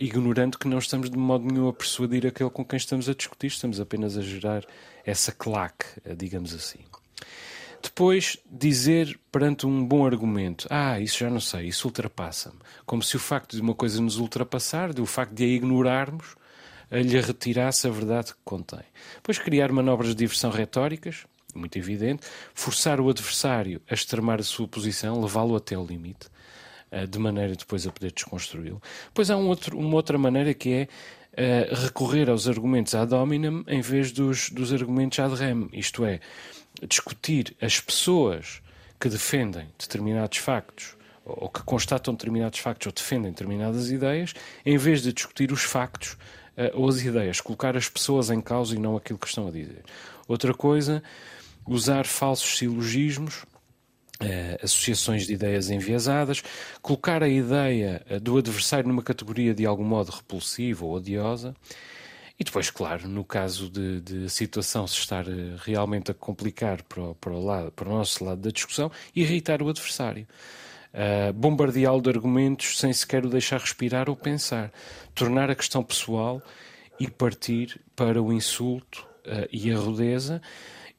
ignorando 0.00 0.58
que 0.58 0.68
não 0.68 0.78
estamos 0.78 1.10
de 1.10 1.16
modo 1.18 1.44
nenhum 1.44 1.68
a 1.68 1.72
persuadir 1.72 2.26
aquele 2.26 2.50
com 2.50 2.64
quem 2.64 2.76
estamos 2.76 3.08
a 3.08 3.14
discutir, 3.14 3.48
estamos 3.48 3.80
apenas 3.80 4.16
a 4.16 4.22
gerar 4.22 4.64
essa 5.04 5.32
claque, 5.32 5.86
uh, 6.06 6.14
digamos 6.14 6.54
assim. 6.54 6.78
Depois, 7.82 8.38
dizer 8.48 9.18
perante 9.30 9.66
um 9.66 9.84
bom 9.84 10.06
argumento: 10.06 10.66
Ah, 10.70 11.00
isso 11.00 11.18
já 11.18 11.28
não 11.28 11.40
sei, 11.40 11.66
isso 11.66 11.88
ultrapassa-me. 11.88 12.58
Como 12.86 13.02
se 13.02 13.16
o 13.16 13.20
facto 13.20 13.56
de 13.56 13.62
uma 13.62 13.74
coisa 13.74 14.00
nos 14.00 14.18
ultrapassar, 14.18 14.92
do 14.92 15.04
facto 15.04 15.34
de 15.34 15.44
a 15.44 15.48
ignorarmos, 15.48 16.36
lhe 16.90 17.20
retirasse 17.20 17.88
a 17.88 17.90
verdade 17.90 18.34
que 18.34 18.40
contém. 18.44 18.84
Depois, 19.16 19.38
criar 19.38 19.72
manobras 19.72 20.10
de 20.10 20.16
diversão 20.16 20.50
retóricas, 20.50 21.26
muito 21.54 21.78
evidente, 21.78 22.26
forçar 22.54 23.00
o 23.00 23.08
adversário 23.08 23.80
a 23.88 23.94
extremar 23.94 24.40
a 24.40 24.42
sua 24.44 24.68
posição, 24.68 25.20
levá-lo 25.20 25.56
até 25.56 25.74
ao 25.74 25.84
limite, 25.84 26.28
uh, 26.90 27.06
de 27.06 27.18
maneira 27.18 27.54
depois 27.54 27.86
a 27.86 27.92
poder 27.92 28.12
desconstruí-lo. 28.12 28.80
Depois 29.06 29.30
há 29.30 29.36
um 29.36 29.48
outro, 29.48 29.78
uma 29.78 29.94
outra 29.94 30.18
maneira 30.18 30.54
que 30.54 30.70
é 30.72 30.88
uh, 31.32 31.74
recorrer 31.82 32.28
aos 32.30 32.48
argumentos 32.48 32.94
ad 32.94 33.14
hominem 33.14 33.64
em 33.66 33.80
vez 33.80 34.12
dos, 34.12 34.50
dos 34.50 34.72
argumentos 34.72 35.18
ad 35.18 35.34
rem, 35.34 35.68
isto 35.72 36.04
é, 36.04 36.20
discutir 36.88 37.56
as 37.60 37.80
pessoas 37.80 38.62
que 39.00 39.08
defendem 39.08 39.68
determinados 39.78 40.38
factos 40.38 40.96
ou 41.24 41.48
que 41.48 41.62
constatam 41.62 42.14
determinados 42.14 42.58
factos 42.58 42.86
ou 42.86 42.92
defendem 42.92 43.30
determinadas 43.30 43.90
ideias, 43.90 44.34
em 44.64 44.76
vez 44.76 45.02
de 45.02 45.12
discutir 45.12 45.52
os 45.52 45.62
factos 45.62 46.12
uh, 46.56 46.70
ou 46.74 46.88
as 46.88 47.00
ideias, 47.02 47.40
colocar 47.40 47.76
as 47.76 47.88
pessoas 47.88 48.30
em 48.30 48.40
causa 48.40 48.74
e 48.74 48.78
não 48.78 48.96
aquilo 48.96 49.18
que 49.18 49.26
estão 49.26 49.48
a 49.48 49.50
dizer. 49.50 49.82
Outra 50.26 50.54
coisa 50.54 51.02
usar 51.66 52.06
falsos 52.06 52.58
silogismos, 52.58 53.44
eh, 54.20 54.58
associações 54.62 55.26
de 55.26 55.34
ideias 55.34 55.70
enviesadas, 55.70 56.42
colocar 56.80 57.22
a 57.22 57.28
ideia 57.28 58.02
eh, 58.08 58.20
do 58.20 58.38
adversário 58.38 58.88
numa 58.88 59.02
categoria 59.02 59.54
de 59.54 59.66
algum 59.66 59.84
modo 59.84 60.10
repulsiva 60.10 60.84
ou 60.84 60.94
odiosa. 60.94 61.54
E 62.38 62.44
depois, 62.44 62.70
claro, 62.70 63.08
no 63.08 63.24
caso 63.24 63.68
de, 63.68 64.00
de 64.00 64.24
a 64.24 64.28
situação 64.28 64.86
se 64.86 64.98
estar 64.98 65.26
eh, 65.28 65.56
realmente 65.58 66.10
a 66.10 66.14
complicar 66.14 66.82
para 66.82 67.02
o, 67.02 67.14
para, 67.14 67.32
o 67.32 67.44
lado, 67.44 67.72
para 67.72 67.88
o 67.88 67.92
nosso 67.92 68.24
lado 68.24 68.40
da 68.40 68.50
discussão, 68.50 68.90
irritar 69.14 69.62
o 69.62 69.68
adversário. 69.68 70.26
Uh, 70.92 71.32
bombardeá-lo 71.32 72.02
de 72.02 72.10
argumentos 72.10 72.78
sem 72.78 72.92
sequer 72.92 73.24
o 73.24 73.30
deixar 73.30 73.58
respirar 73.58 74.10
ou 74.10 74.16
pensar. 74.16 74.70
Tornar 75.14 75.50
a 75.50 75.54
questão 75.54 75.82
pessoal 75.82 76.42
e 77.00 77.08
partir 77.08 77.80
para 77.96 78.22
o 78.22 78.30
insulto 78.30 79.06
uh, 79.26 79.48
e 79.50 79.72
a 79.72 79.76
rudeza 79.78 80.42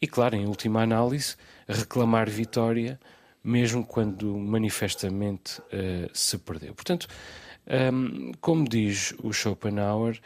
e, 0.04 0.08
claro, 0.08 0.36
em 0.36 0.46
última 0.46 0.82
análise, 0.82 1.38
reclamar 1.66 2.30
vitória, 2.30 3.00
mesmo 3.42 3.86
quando 3.86 4.38
manifestamente 4.38 5.62
uh, 5.62 6.10
se 6.14 6.38
perdeu. 6.38 6.76
Portanto, 6.76 7.08
um, 7.66 7.74
ehm, 7.74 8.32
como 8.42 8.68
diz 8.68 9.14
o 9.24 9.32
Schopenhauer, 9.32 10.20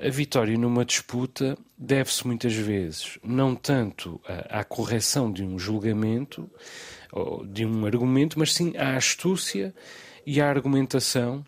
a 0.00 0.08
vitória 0.08 0.58
numa 0.58 0.84
disputa 0.84 1.56
deve-se 1.78 2.26
muitas 2.26 2.54
vezes 2.54 3.20
não 3.22 3.54
tanto 3.54 4.20
à, 4.26 4.58
à, 4.58 4.64
correção 4.64 5.30
de 5.30 5.44
um 5.44 5.56
julgamento 5.60 6.50
ou 7.12 7.46
de 7.46 7.64
um 7.64 7.86
argumento, 7.86 8.36
mas 8.36 8.52
sim 8.52 8.76
à 8.76 8.96
astúcia 8.96 9.72
e 10.26 10.40
à 10.40 10.50
argumentação 10.50 11.46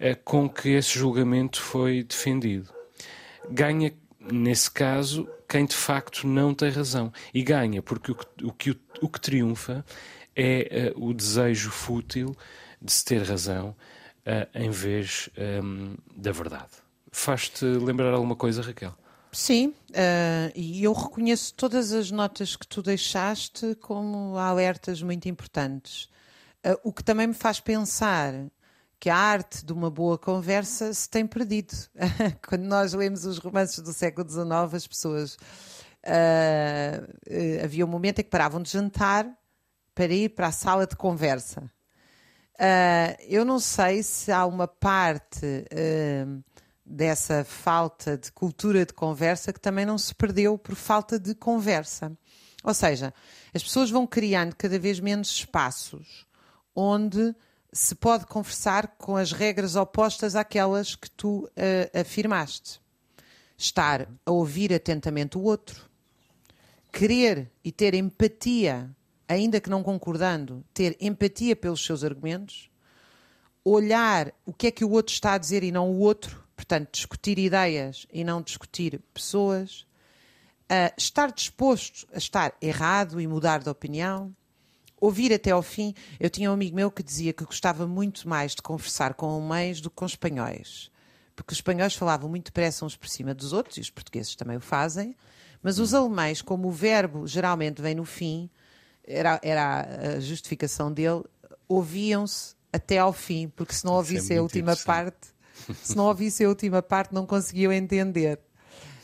uh, 0.00 0.18
com 0.24 0.48
que 0.48 0.70
esse 0.70 0.98
julgamento 0.98 1.62
foi 1.62 2.02
defendido. 2.02 2.68
Ganha, 3.48 3.92
nesse 4.30 4.70
caso, 4.70 5.28
quem 5.48 5.64
de 5.64 5.74
facto 5.74 6.26
não 6.26 6.54
tem 6.54 6.70
razão. 6.70 7.12
E 7.32 7.42
ganha, 7.42 7.82
porque 7.82 8.12
o 8.12 8.14
que, 8.14 8.44
o 8.44 8.52
que, 8.52 8.80
o 9.00 9.08
que 9.08 9.20
triunfa 9.20 9.84
é 10.34 10.92
uh, 10.96 11.08
o 11.08 11.14
desejo 11.14 11.70
fútil 11.70 12.34
de 12.80 12.92
se 12.92 13.04
ter 13.04 13.22
razão 13.22 13.70
uh, 14.26 14.58
em 14.58 14.70
vez 14.70 15.28
um, 15.36 15.42
ehm, 15.42 15.94
da 16.16 16.32
verdade. 16.32 16.70
Faz-te 17.10 17.64
lembrar 17.64 18.12
alguma 18.14 18.34
coisa, 18.34 18.62
Raquel? 18.62 18.94
Sim, 19.30 19.68
uh, 19.90 20.52
e 20.54 20.82
eu 20.82 20.92
reconheço 20.92 21.54
todas 21.54 21.92
as 21.92 22.10
notas 22.10 22.56
que 22.56 22.66
tu 22.66 22.82
deixaste 22.82 23.74
como 23.76 24.36
alertas 24.36 25.02
muito 25.02 25.28
importantes. 25.28 26.10
O 26.84 26.92
que 26.92 27.02
também 27.02 27.26
me 27.26 27.34
faz 27.34 27.58
pensar 27.58 28.32
que 29.02 29.10
a 29.10 29.16
arte 29.16 29.66
de 29.66 29.72
uma 29.72 29.90
boa 29.90 30.16
conversa 30.16 30.94
se 30.94 31.10
tem 31.10 31.26
perdido. 31.26 31.74
Quando 32.48 32.62
nós 32.62 32.92
lemos 32.92 33.24
os 33.24 33.36
romances 33.36 33.80
do 33.80 33.92
século 33.92 34.30
XIX, 34.30 34.74
as 34.74 34.86
pessoas. 34.86 35.34
Uh, 36.04 37.02
uh, 37.28 37.64
havia 37.64 37.84
um 37.84 37.88
momento 37.88 38.20
em 38.20 38.22
que 38.22 38.30
paravam 38.30 38.62
de 38.62 38.70
jantar 38.70 39.28
para 39.92 40.06
ir 40.06 40.28
para 40.28 40.46
a 40.46 40.52
sala 40.52 40.86
de 40.86 40.94
conversa. 40.94 41.62
Uh, 42.54 43.18
eu 43.26 43.44
não 43.44 43.58
sei 43.58 44.04
se 44.04 44.30
há 44.30 44.46
uma 44.46 44.68
parte 44.68 45.66
dessa 46.86 47.44
falta 47.44 48.16
de 48.16 48.30
cultura 48.30 48.86
de 48.86 48.92
conversa 48.92 49.52
que 49.52 49.60
também 49.60 49.84
não 49.84 49.98
se 49.98 50.14
perdeu 50.14 50.56
por 50.56 50.76
falta 50.76 51.18
de 51.18 51.34
conversa. 51.34 52.16
Ou 52.62 52.72
seja, 52.72 53.12
as 53.52 53.64
pessoas 53.64 53.90
vão 53.90 54.06
criando 54.06 54.54
cada 54.54 54.78
vez 54.78 55.00
menos 55.00 55.28
espaços 55.28 56.24
onde 56.72 57.34
se 57.72 57.94
pode 57.94 58.26
conversar 58.26 58.88
com 58.98 59.16
as 59.16 59.32
regras 59.32 59.76
opostas 59.76 60.36
àquelas 60.36 60.94
que 60.94 61.10
tu 61.10 61.44
uh, 61.46 61.98
afirmaste. 61.98 62.80
Estar 63.56 64.08
a 64.26 64.30
ouvir 64.30 64.74
atentamente 64.74 65.38
o 65.38 65.42
outro, 65.42 65.88
querer 66.92 67.50
e 67.64 67.72
ter 67.72 67.94
empatia, 67.94 68.90
ainda 69.26 69.60
que 69.60 69.70
não 69.70 69.82
concordando, 69.82 70.64
ter 70.74 70.96
empatia 71.00 71.56
pelos 71.56 71.84
seus 71.84 72.04
argumentos, 72.04 72.68
olhar 73.64 74.32
o 74.44 74.52
que 74.52 74.66
é 74.66 74.70
que 74.70 74.84
o 74.84 74.90
outro 74.90 75.14
está 75.14 75.34
a 75.34 75.38
dizer 75.38 75.62
e 75.62 75.72
não 75.72 75.90
o 75.90 76.00
outro, 76.00 76.44
portanto, 76.54 76.90
discutir 76.92 77.38
ideias 77.38 78.06
e 78.12 78.24
não 78.24 78.42
discutir 78.42 79.00
pessoas, 79.14 79.86
uh, 80.64 80.92
estar 80.98 81.32
disposto 81.32 82.06
a 82.12 82.18
estar 82.18 82.54
errado 82.60 83.20
e 83.20 83.26
mudar 83.26 83.62
de 83.62 83.70
opinião, 83.70 84.34
ouvir 85.02 85.32
até 85.32 85.50
ao 85.50 85.62
fim. 85.62 85.92
Eu 86.20 86.30
tinha 86.30 86.48
um 86.48 86.54
amigo 86.54 86.76
meu 86.76 86.90
que 86.90 87.02
dizia 87.02 87.32
que 87.32 87.44
gostava 87.44 87.88
muito 87.88 88.28
mais 88.28 88.54
de 88.54 88.62
conversar 88.62 89.14
com 89.14 89.28
alemães 89.28 89.80
do 89.80 89.90
que 89.90 89.96
com 89.96 90.06
espanhóis, 90.06 90.90
porque 91.34 91.52
os 91.52 91.58
espanhóis 91.58 91.94
falavam 91.94 92.30
muito 92.30 92.46
depressa 92.46 92.84
uns 92.84 92.96
por 92.96 93.08
cima 93.08 93.34
dos 93.34 93.52
outros, 93.52 93.76
e 93.78 93.80
os 93.80 93.90
portugueses 93.90 94.36
também 94.36 94.56
o 94.56 94.60
fazem, 94.60 95.16
mas 95.60 95.80
os 95.80 95.92
alemães, 95.92 96.40
como 96.40 96.68
o 96.68 96.70
verbo 96.70 97.26
geralmente 97.26 97.82
vem 97.82 97.96
no 97.96 98.04
fim, 98.04 98.48
era, 99.04 99.40
era 99.42 100.16
a 100.16 100.20
justificação 100.20 100.92
dele, 100.92 101.24
ouviam-se 101.68 102.54
até 102.72 102.98
ao 102.98 103.12
fim, 103.12 103.48
porque 103.48 103.74
se 103.74 103.84
não 103.84 103.94
ouvissem 103.94 104.36
é 104.36 104.38
a 104.38 104.42
última 104.42 104.76
parte, 104.76 105.28
se 105.82 105.96
não 105.96 106.04
ouvissem 106.06 106.46
a 106.46 106.48
última 106.48 106.80
parte, 106.80 107.12
não 107.12 107.26
conseguiam 107.26 107.72
entender. 107.72 108.38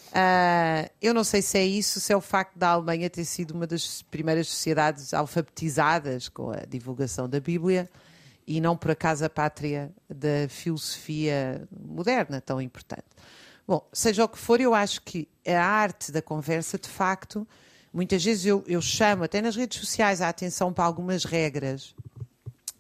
Uh, 0.08 0.88
eu 1.00 1.14
não 1.14 1.22
sei 1.24 1.42
se 1.42 1.56
é 1.58 1.64
isso, 1.64 2.00
se 2.00 2.12
é 2.12 2.16
o 2.16 2.20
facto 2.20 2.58
da 2.58 2.70
Alemanha 2.70 3.08
ter 3.08 3.24
sido 3.24 3.52
uma 3.52 3.66
das 3.66 4.02
primeiras 4.02 4.48
sociedades 4.48 5.14
alfabetizadas 5.14 6.28
com 6.28 6.50
a 6.50 6.64
divulgação 6.68 7.28
da 7.28 7.38
Bíblia 7.38 7.88
e 8.46 8.61
não 8.61 8.76
por 8.76 8.90
acaso 8.90 9.24
a 9.24 9.30
pátria 9.30 9.92
da 10.08 10.48
filosofia 10.48 11.68
moderna 11.78 12.40
tão 12.40 12.61
importante. 12.61 13.04
Bom, 13.66 13.87
seja 13.92 14.24
o 14.24 14.28
que 14.28 14.38
for, 14.38 14.61
eu 14.61 14.74
acho 14.74 15.02
que 15.02 15.28
a 15.46 15.62
arte 15.62 16.11
da 16.11 16.22
conversa, 16.22 16.78
de 16.78 16.88
facto, 16.88 17.46
muitas 17.92 18.24
vezes 18.24 18.46
eu, 18.46 18.64
eu 18.66 18.80
chamo 18.80 19.24
até 19.24 19.42
nas 19.42 19.54
redes 19.54 19.78
sociais 19.78 20.22
a 20.22 20.28
atenção 20.30 20.72
para 20.72 20.84
algumas 20.84 21.24
regras 21.24 21.94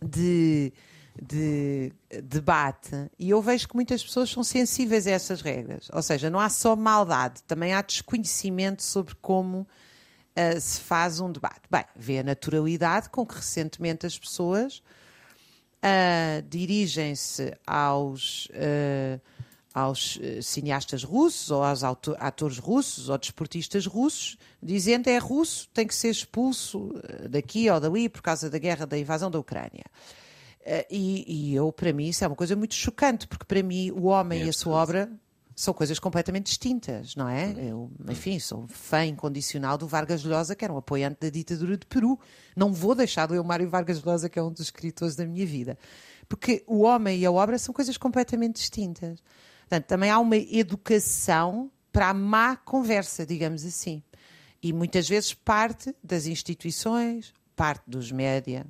de, 0.02 0.72
de 1.20 1.92
debate 2.22 3.10
e 3.18 3.30
eu 3.30 3.42
vejo 3.42 3.68
que 3.68 3.74
muitas 3.74 4.02
pessoas 4.02 4.30
são 4.30 4.44
sensíveis 4.44 5.06
a 5.06 5.10
essas 5.10 5.40
regras. 5.40 5.88
Ou 5.92 6.02
seja, 6.02 6.30
não 6.30 6.38
há 6.38 6.48
só 6.48 6.76
maldade, 6.76 7.42
também 7.42 7.72
há 7.74 7.82
desconhecimento 7.82 8.82
sobre 8.82 9.14
como 9.16 9.60
uh, 9.60 10.60
se 10.60 10.80
faz 10.80 11.20
um 11.20 11.30
debate. 11.30 11.62
Bem, 11.70 11.84
vê 11.96 12.20
a 12.20 12.22
naturalidade 12.22 13.10
com 13.10 13.26
que 13.26 13.34
recentemente 13.34 14.06
as 14.06 14.18
pessoas 14.18 14.78
uh, 15.82 16.42
dirigem-se 16.48 17.56
aos. 17.66 18.46
Uh, 18.46 19.20
aos 19.74 20.18
cineastas 20.42 21.04
russos 21.04 21.52
ou 21.52 21.62
aos 21.62 21.84
atores 21.84 22.58
russos 22.58 23.08
ou 23.08 23.16
desportistas 23.16 23.86
russos, 23.86 24.36
dizendo 24.60 25.08
é 25.08 25.18
russo, 25.18 25.68
tem 25.72 25.86
que 25.86 25.94
ser 25.94 26.08
expulso 26.08 26.92
daqui 27.30 27.70
ou 27.70 27.78
dali 27.78 28.08
por 28.08 28.20
causa 28.20 28.50
da 28.50 28.58
guerra 28.58 28.86
da 28.86 28.98
invasão 28.98 29.30
da 29.30 29.38
Ucrânia. 29.38 29.84
Eh, 30.64 30.86
e, 30.90 31.50
e, 31.50 31.54
eu, 31.54 31.72
para 31.72 31.92
mim, 31.92 32.08
isso 32.08 32.24
é 32.24 32.26
uma 32.26 32.36
coisa 32.36 32.54
muito 32.56 32.74
chocante, 32.74 33.26
porque 33.26 33.44
para 33.44 33.62
mim 33.62 33.90
o 33.90 34.04
homem 34.04 34.42
é 34.42 34.46
e 34.46 34.48
a 34.48 34.52
sua 34.52 34.74
obra 34.74 35.10
são 35.58 35.74
coisas 35.74 35.98
completamente 35.98 36.46
distintas, 36.46 37.16
não 37.16 37.28
é? 37.28 37.52
Eu, 37.58 37.90
enfim, 38.08 38.38
sou 38.38 38.68
fã 38.68 39.04
incondicional 39.04 39.76
do 39.76 39.88
Vargas 39.88 40.22
Llosa, 40.22 40.54
que 40.54 40.64
era 40.64 40.72
um 40.72 40.76
apoiante 40.76 41.18
da 41.20 41.28
ditadura 41.28 41.76
de 41.76 41.84
Peru. 41.84 42.16
Não 42.54 42.72
vou 42.72 42.94
deixar 42.94 43.26
de 43.26 43.32
ler 43.32 43.40
o 43.40 43.44
Mário 43.44 43.68
Vargas 43.68 44.00
Llosa, 44.00 44.28
que 44.28 44.38
é 44.38 44.42
um 44.42 44.52
dos 44.52 44.60
escritores 44.60 45.16
da 45.16 45.26
minha 45.26 45.44
vida. 45.44 45.76
Porque 46.28 46.62
o 46.64 46.82
homem 46.82 47.18
e 47.18 47.26
a 47.26 47.32
obra 47.32 47.58
são 47.58 47.74
coisas 47.74 47.96
completamente 47.96 48.56
distintas. 48.56 49.20
Portanto, 49.62 49.86
também 49.86 50.10
há 50.10 50.20
uma 50.20 50.36
educação 50.36 51.72
para 51.90 52.10
a 52.10 52.14
má 52.14 52.54
conversa, 52.54 53.26
digamos 53.26 53.64
assim. 53.64 54.00
E 54.62 54.72
muitas 54.72 55.08
vezes 55.08 55.34
parte 55.34 55.92
das 56.04 56.26
instituições, 56.26 57.34
parte 57.56 57.82
dos 57.84 58.12
média, 58.12 58.64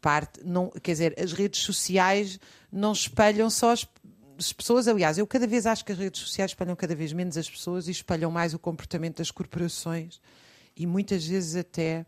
parte, 0.00 0.40
não, 0.44 0.70
quer 0.70 0.92
dizer, 0.92 1.14
as 1.20 1.32
redes 1.32 1.60
sociais 1.60 2.38
não 2.70 2.92
espelham 2.92 3.50
só 3.50 3.72
as, 3.72 3.86
as, 4.38 4.52
pessoas. 4.52 4.86
Aliás, 4.88 5.18
eu 5.18 5.26
cada 5.26 5.46
vez 5.46 5.66
acho 5.66 5.84
que 5.84 5.92
as 5.92 5.98
redes 5.98 6.20
sociais 6.20 6.50
espelham 6.50 6.76
cada 6.76 6.94
vez 6.94 7.12
menos 7.12 7.36
as 7.36 7.48
pessoas 7.48 7.88
e 7.88 7.90
espelham 7.90 8.30
mais 8.30 8.54
o 8.54 8.58
comportamento 8.58 9.18
das 9.18 9.30
corporações 9.30 10.20
e 10.76 10.86
muitas 10.86 11.26
vezes 11.26 11.56
até 11.56 12.06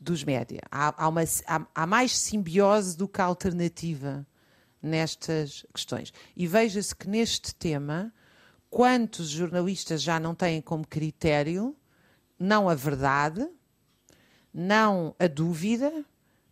dos 0.00 0.24
média. 0.24 0.60
Há, 0.70 1.04
há, 1.04 1.08
uma, 1.08 1.22
há, 1.46 1.66
há 1.74 1.86
mais 1.86 2.16
simbiose 2.16 2.96
do 2.96 3.08
que 3.08 3.20
alternativa 3.20 4.26
nestas 4.82 5.64
questões. 5.72 6.12
E 6.36 6.46
veja-se 6.46 6.94
que 6.94 7.08
neste 7.08 7.54
tema, 7.54 8.12
quantos 8.68 9.28
jornalistas 9.28 10.02
já 10.02 10.20
não 10.20 10.34
têm 10.34 10.60
como 10.60 10.86
critério 10.86 11.74
não 12.38 12.68
a 12.68 12.74
verdade, 12.74 13.48
não 14.52 15.14
a 15.18 15.26
dúvida, 15.26 16.04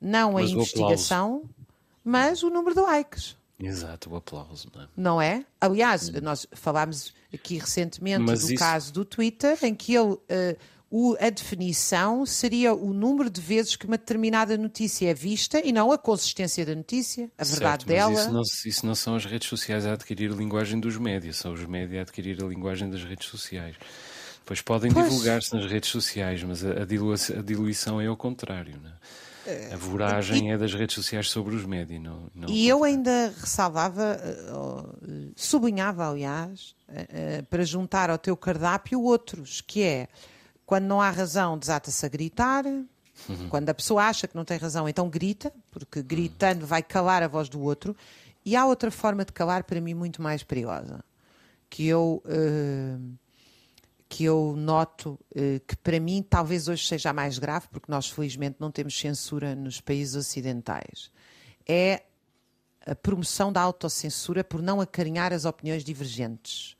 não 0.03 0.37
a 0.37 0.43
investigação, 0.43 1.45
mas 2.05 2.43
o 2.43 2.51
número 2.51 2.75
de 2.75 2.81
likes. 2.81 3.37
Exato, 3.59 4.11
o 4.11 4.17
aplauso. 4.17 4.69
Não 4.75 4.83
é? 4.83 4.88
Não 4.97 5.23
é? 5.23 5.47
Aliás, 5.61 6.09
nós 6.21 6.47
falámos 6.53 7.15
aqui 7.33 7.59
recentemente 7.59 8.21
mas 8.21 8.41
do 8.41 8.47
isso... 8.47 8.55
caso 8.57 8.93
do 8.93 9.05
Twitter, 9.05 9.57
em 9.62 9.73
que 9.73 9.95
ele, 9.95 10.15
uh, 10.15 10.21
o, 10.91 11.17
a 11.21 11.31
definição 11.31 12.27
seria 12.27 12.75
o 12.75 12.93
número 12.93 13.31
de 13.31 13.41
vezes 13.41 13.77
que 13.77 13.87
uma 13.87 13.97
determinada 13.97 14.59
notícia 14.59 15.09
é 15.09 15.15
vista 15.15 15.65
e 15.65 15.73
não 15.73 15.93
a 15.93 15.99
consistência 15.99 16.67
da 16.67 16.75
notícia, 16.75 17.31
a 17.38 17.45
certo, 17.45 17.61
verdade 17.61 17.87
dela. 17.87 18.21
Isso 18.21 18.33
não, 18.33 18.43
isso 18.43 18.87
não 18.87 18.95
são 18.97 19.15
as 19.15 19.25
redes 19.25 19.49
sociais 19.49 19.87
a 19.87 19.93
adquirir 19.93 20.33
a 20.33 20.35
linguagem 20.35 20.81
dos 20.81 20.99
médias, 20.99 21.37
são 21.37 21.53
os 21.53 21.65
médias 21.65 22.01
a 22.01 22.03
adquirir 22.03 22.43
a 22.43 22.47
linguagem 22.47 22.91
das 22.91 23.05
redes 23.05 23.29
sociais. 23.29 23.77
Pois 24.45 24.61
podem 24.61 24.93
divulgar-se 24.93 25.55
nas 25.55 25.71
redes 25.71 25.88
sociais, 25.88 26.43
mas 26.43 26.65
a, 26.65 26.83
a 26.83 27.43
diluição 27.43 28.01
é 28.01 28.09
ao 28.09 28.17
contrário. 28.17 28.75
Não 28.83 28.91
é? 28.91 28.93
A 29.73 29.77
voragem 29.77 30.49
e, 30.49 30.53
é 30.53 30.59
das 30.59 30.73
redes 30.73 30.95
sociais 30.95 31.31
sobre 31.31 31.55
os 31.55 31.65
médias. 31.65 32.01
Não, 32.01 32.31
não 32.35 32.49
e 32.49 32.69
eu 32.69 32.85
ainda 32.85 33.35
ressalvava, 33.41 34.19
eh, 34.23 35.33
sublinhava, 35.35 36.09
aliás, 36.09 36.75
eh, 36.89 37.07
eh, 37.11 37.43
para 37.43 37.65
juntar 37.65 38.09
ao 38.09 38.19
teu 38.19 38.37
cardápio 38.37 39.03
outros, 39.03 39.61
que 39.61 39.83
é 39.83 40.09
quando 40.65 40.85
não 40.85 41.01
há 41.01 41.11
razão, 41.11 41.59
desata-se 41.59 42.07
a 42.07 42.09
gritar. 42.09 42.65
Uhum. 42.67 43.49
Quando 43.49 43.69
a 43.69 43.75
pessoa 43.75 44.05
acha 44.05 44.27
que 44.27 44.37
não 44.37 44.45
tem 44.45 44.59
razão, 44.59 44.89
então 44.89 45.09
grita, 45.09 45.53
porque 45.71 46.03
gritando 46.03 46.67
vai 46.67 46.83
calar 46.83 47.23
a 47.23 47.29
voz 47.29 47.49
do 47.49 47.61
outro. 47.61 47.97
E 48.45 48.57
há 48.57 48.65
outra 48.65 48.91
forma 48.91 49.25
de 49.25 49.33
calar, 49.33 49.65
para 49.65 49.81
mim, 49.81 49.95
muito 49.95 50.23
mais 50.23 50.43
perigosa, 50.43 51.05
que 51.69 51.87
eu. 51.87 52.23
Uh, 52.25 53.17
que 54.12 54.25
eu 54.25 54.55
noto 54.59 55.18
eh, 55.35 55.59
que 55.66 55.75
para 55.75 55.98
mim 55.98 56.22
talvez 56.22 56.68
hoje 56.68 56.87
seja 56.87 57.09
a 57.09 57.12
mais 57.14 57.38
grave, 57.38 57.66
porque 57.70 57.90
nós 57.90 58.11
felizmente 58.11 58.57
não 58.61 58.70
temos 58.70 58.94
censura 58.98 59.55
nos 59.55 59.81
países 59.81 60.14
ocidentais, 60.14 61.11
é 61.66 62.03
a 62.85 62.94
promoção 62.94 63.51
da 63.51 63.62
autocensura 63.62 64.44
por 64.44 64.61
não 64.61 64.83
acarinhar 64.83 65.33
as 65.33 65.46
opiniões 65.46 65.83
divergentes. 65.83 66.77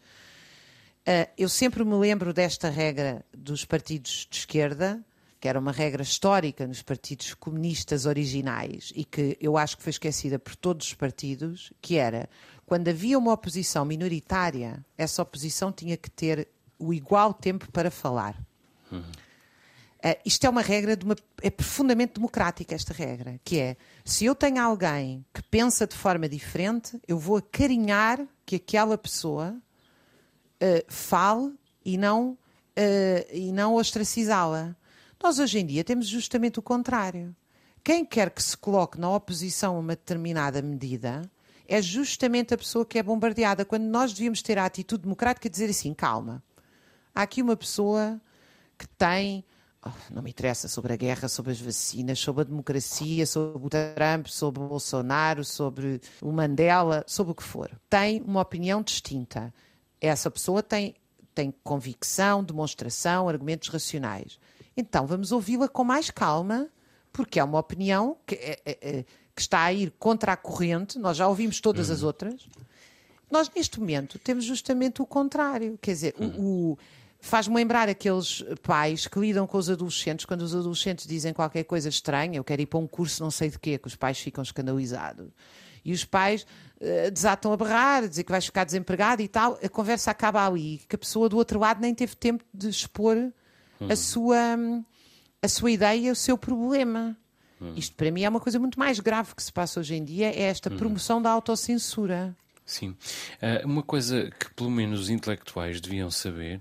Uh, 1.09 1.25
eu 1.39 1.49
sempre 1.49 1.83
me 1.85 1.95
lembro 1.95 2.35
desta 2.35 2.69
regra 2.69 3.25
dos 3.33 3.65
partidos 3.65 4.27
de 4.29 4.37
esquerda, 4.37 5.03
que 5.41 5.49
era 5.49 5.59
uma 5.59 5.73
regra 5.73 6.03
histórica 6.03 6.67
nos 6.67 6.83
partidos 6.83 7.33
comunistas 7.33 8.05
originais 8.05 8.93
e 8.95 9.07
que 9.07 9.39
eu 9.41 9.57
acho 9.57 9.79
que 9.79 9.83
foi 9.83 9.91
esquecida 9.91 10.39
por 10.39 10.55
todos 10.55 10.89
os 10.89 10.95
partidos, 10.95 11.73
que 11.81 11.97
era 11.97 12.29
quando 12.67 12.89
havia 12.89 13.19
uma 13.19 13.33
oposição 13.33 13.87
minoritária, 13.87 14.85
essa 14.99 15.23
oposição 15.23 15.73
tinha 15.73 15.97
que 15.97 16.11
ter 16.11 16.47
o 16.83 16.93
igual 16.93 17.33
tempo 17.33 17.71
para 17.71 17.91
falar. 17.91 18.37
Uhum. 18.91 19.01
Uh, 19.01 20.19
isto 20.27 20.45
é 20.45 20.51
uma 20.51 20.63
regra, 20.63 20.99
uma, 21.05 21.15
é 21.41 21.49
profundamente 21.49 22.15
democrática 22.15 22.75
esta 22.75 22.93
regra, 22.93 23.41
que 23.45 23.61
é, 23.61 23.77
se 24.05 24.25
eu 24.25 24.35
tenho 24.35 24.61
alguém 24.61 25.25
que 25.33 25.41
pensa 25.45 25.87
de 25.87 25.95
forma 25.95 26.29
diferente, 26.29 27.01
eu 27.07 27.17
vou 27.17 27.37
acarinhar 27.37 28.27
que 28.45 28.57
aquela 28.57 28.99
pessoa 28.99 29.55
uh, 30.61 30.85
fale 30.89 31.55
e 31.85 31.97
não, 31.97 32.31
uh, 32.31 32.39
e 33.33 33.53
não 33.53 33.77
ostracizá-la. 33.77 34.75
Nós 35.23 35.39
hoje 35.39 35.61
em 35.61 35.67
dia 35.67 35.85
temos 35.85 36.09
justamente 36.09 36.59
o 36.59 36.63
contrário. 36.63 37.35
Quem 37.85 38.05
quer 38.05 38.31
que 38.31 38.43
se 38.43 38.57
coloque 38.57 38.99
na 38.99 39.09
oposição 39.09 39.77
a 39.77 39.79
uma 39.79 39.95
determinada 39.95 40.61
medida 40.61 41.23
é 41.69 41.81
justamente 41.81 42.53
a 42.53 42.59
pessoa 42.59 42.85
que 42.85 42.99
é 42.99 43.03
bombardeada, 43.03 43.65
quando 43.65 43.85
nós 43.85 44.13
devíamos 44.13 44.43
ter 44.43 44.59
a 44.59 44.65
atitude 44.65 45.05
democrática 45.05 45.49
de 45.49 45.53
dizer 45.53 45.71
assim, 45.71 45.95
calma, 45.95 46.43
Há 47.15 47.23
aqui 47.23 47.43
uma 47.43 47.57
pessoa 47.57 48.21
que 48.79 48.87
tem. 48.89 49.45
Oh, 49.85 49.91
não 50.13 50.23
me 50.23 50.31
interessa 50.31 50.69
sobre 50.69 50.93
a 50.93 50.97
guerra, 50.97 51.29
sobre 51.29 51.51
as 51.51 51.61
vacinas, 51.61 52.19
sobre 52.19 52.43
a 52.43 52.45
democracia, 52.45 53.27
sobre 53.27 53.67
o 53.67 53.69
Trump, 53.69 54.29
sobre 54.29 54.63
o 54.63 54.69
Bolsonaro, 54.69 55.45
sobre 55.45 56.01
o 56.21 56.31
Mandela, 56.31 57.05
sobre 57.07 57.33
o 57.33 57.35
que 57.35 57.43
for. 57.43 57.71
Tem 57.91 58.23
uma 58.23 58.41
opinião 58.41 58.81
distinta. 58.81 59.53
Essa 60.01 60.31
pessoa 60.31 60.63
tem, 60.63 60.95
tem 61.35 61.53
convicção, 61.65 62.45
demonstração, 62.45 63.29
argumentos 63.29 63.69
racionais. 63.69 64.39
Então 64.77 65.05
vamos 65.05 65.33
ouvi-la 65.33 65.69
com 65.69 65.83
mais 65.83 66.11
calma, 66.11 66.69
porque 67.13 67.41
é 67.41 67.45
uma 67.45 67.59
opinião 67.59 68.17
que, 68.25 68.37
é, 68.37 68.61
é, 68.65 68.79
é 68.81 69.05
que, 69.35 69.43
está 69.43 69.63
a 69.63 69.73
ir 69.73 69.93
contra 69.99 70.33
a 70.33 70.37
corrente. 70.37 70.97
Nós 70.97 71.17
já 71.17 71.27
ouvimos 71.27 71.61
todas 71.61 71.91
as 71.91 72.03
uhum. 72.03 72.07
outras. 72.07 72.49
Nós, 73.33 73.51
neste 73.55 73.81
momento, 73.81 74.19
temos 74.19 74.45
justamente 74.45 75.03
o 75.03 75.07
contrário. 75.07 75.79
Quer 75.81 75.93
dizer, 75.93 76.15
o, 76.19 76.73
o 76.73 76.79
Faz-me 77.25 77.55
lembrar 77.55 77.89
aqueles 77.89 78.45
pais 78.65 79.07
que 79.07 79.17
lidam 79.17 79.47
com 79.47 79.57
os 79.57 79.71
adolescentes 79.71 80.27
quando 80.27 80.43
os 80.43 80.57
adolescentes 80.57 81.07
dizem 81.07 81.33
qualquer 81.33 81.63
coisa 81.63 81.89
estranha, 81.89 82.37
eu 82.37 82.43
quero 82.43 82.63
ir 82.63 82.67
para 82.67 82.81
um 82.81 82.87
curso 82.87 83.23
não 83.23 83.31
sei 83.31 83.49
de 83.49 83.61
quê, 83.61 83.79
que 83.79 83.87
os 83.87 83.95
pais 83.95 84.19
ficam 84.19 84.43
escandalizados. 84.43 85.29
e 85.85 85.93
os 85.93 86.05
pais 86.05 86.45
uh, 86.81 87.11
desatam 87.13 87.53
a 87.53 87.57
berrar, 87.57 88.09
dizer 88.09 88.25
que 88.25 88.33
vais 88.33 88.45
ficar 88.45 88.65
desempregado 88.65 89.23
e 89.23 89.29
tal, 89.29 89.57
a 89.63 89.69
conversa 89.69 90.11
acaba 90.11 90.45
ali, 90.45 90.81
que 90.89 90.97
a 90.97 90.99
pessoa 90.99 91.29
do 91.29 91.37
outro 91.37 91.61
lado 91.61 91.81
nem 91.81 91.95
teve 91.95 92.17
tempo 92.17 92.45
de 92.53 92.69
expor 92.69 93.17
hum. 93.17 93.33
a, 93.89 93.95
sua, 93.95 94.37
a 95.41 95.47
sua 95.47 95.71
ideia, 95.71 96.11
o 96.11 96.17
seu 96.17 96.37
problema. 96.37 97.17
Hum. 97.61 97.73
Isto 97.77 97.95
para 97.95 98.11
mim 98.11 98.25
é 98.25 98.29
uma 98.29 98.41
coisa 98.41 98.59
muito 98.59 98.81
mais 98.81 98.99
grave 98.99 99.33
que 99.37 99.43
se 99.45 99.53
passa 99.53 99.79
hoje 99.79 99.95
em 99.95 100.05
dia, 100.05 100.27
é 100.27 100.43
esta 100.43 100.73
hum. 100.73 100.77
promoção 100.77 101.23
da 101.23 101.31
autocensura. 101.31 102.37
Sim. 102.65 102.91
Uh, 103.43 103.67
uma 103.67 103.83
coisa 103.83 104.31
que 104.31 104.53
pelo 104.55 104.71
menos 104.71 105.01
os 105.01 105.11
intelectuais 105.11 105.81
deviam 105.81 106.11
saber 106.11 106.61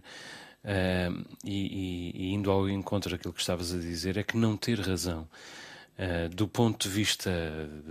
Uh, 0.64 1.26
e, 1.44 2.12
e, 2.14 2.34
indo 2.34 2.52
ao 2.52 2.70
encontro 2.70 3.10
daquilo 3.10 3.34
que 3.34 3.42
estavas 3.42 3.74
a 3.74 3.80
dizer, 3.80 4.18
é 4.18 4.22
que 4.22 4.38
não 4.38 4.56
ter 4.56 4.80
razão, 4.80 5.28
uh, 5.98 6.30
do 6.30 6.48
ponto 6.48 6.88
de 6.88 6.94
vista 6.94 7.32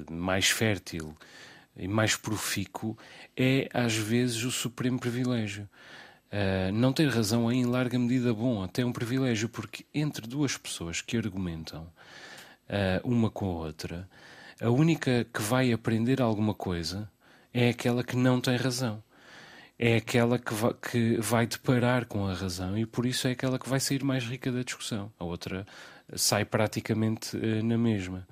mais 0.09 0.49
fértil 0.51 1.17
e 1.77 1.89
mais 1.89 2.15
profícuo, 2.15 2.97
é 3.37 3.69
às 3.75 3.97
vezes 3.97 4.45
o 4.45 4.53
supremo 4.53 5.01
privilégio. 5.01 5.69
Não 6.73 6.93
ter 6.93 7.09
razão 7.09 7.51
é 7.51 7.55
em 7.55 7.65
larga 7.65 7.99
medida 7.99 8.33
bom, 8.33 8.63
até 8.63 8.85
um 8.85 8.93
privilégio, 8.93 9.49
porque 9.49 9.85
entre 9.93 10.29
duas 10.29 10.57
pessoas 10.57 11.01
que 11.01 11.17
argumentam 11.17 11.93
uma 13.03 13.29
com 13.29 13.47
a 13.47 13.65
outra, 13.67 14.09
a 14.61 14.71
única 14.71 15.27
que 15.35 15.43
vai 15.43 15.73
aprender 15.73 16.23
alguma 16.23 16.55
coisa 16.55 17.11
é 17.53 17.71
aquela 17.71 18.03
que 18.05 18.17
não 18.17 18.41
tem 18.41 18.57
razão 18.57 19.03
é 19.83 19.97
aquela 19.97 20.39
que 20.39 20.53
vai, 20.53 20.75
que 20.75 21.17
vai 21.19 21.47
deparar 21.47 22.05
com 22.05 22.27
a 22.27 22.35
razão 22.35 22.77
e 22.77 22.85
por 22.85 23.07
isso 23.07 23.27
é 23.27 23.31
aquela 23.31 23.59
que 23.59 23.67
vai 23.67 23.81
sair 23.81 24.05
mais 24.05 24.25
rica 24.25 24.53
da 24.53 24.63
discussão. 24.63 25.11
A 25.19 25.25
outra 25.25 25.67
sai 26.15 26.45
praticamente 26.45 27.35
uh, 27.35 27.65
na 27.65 27.79
mesma. 27.79 28.29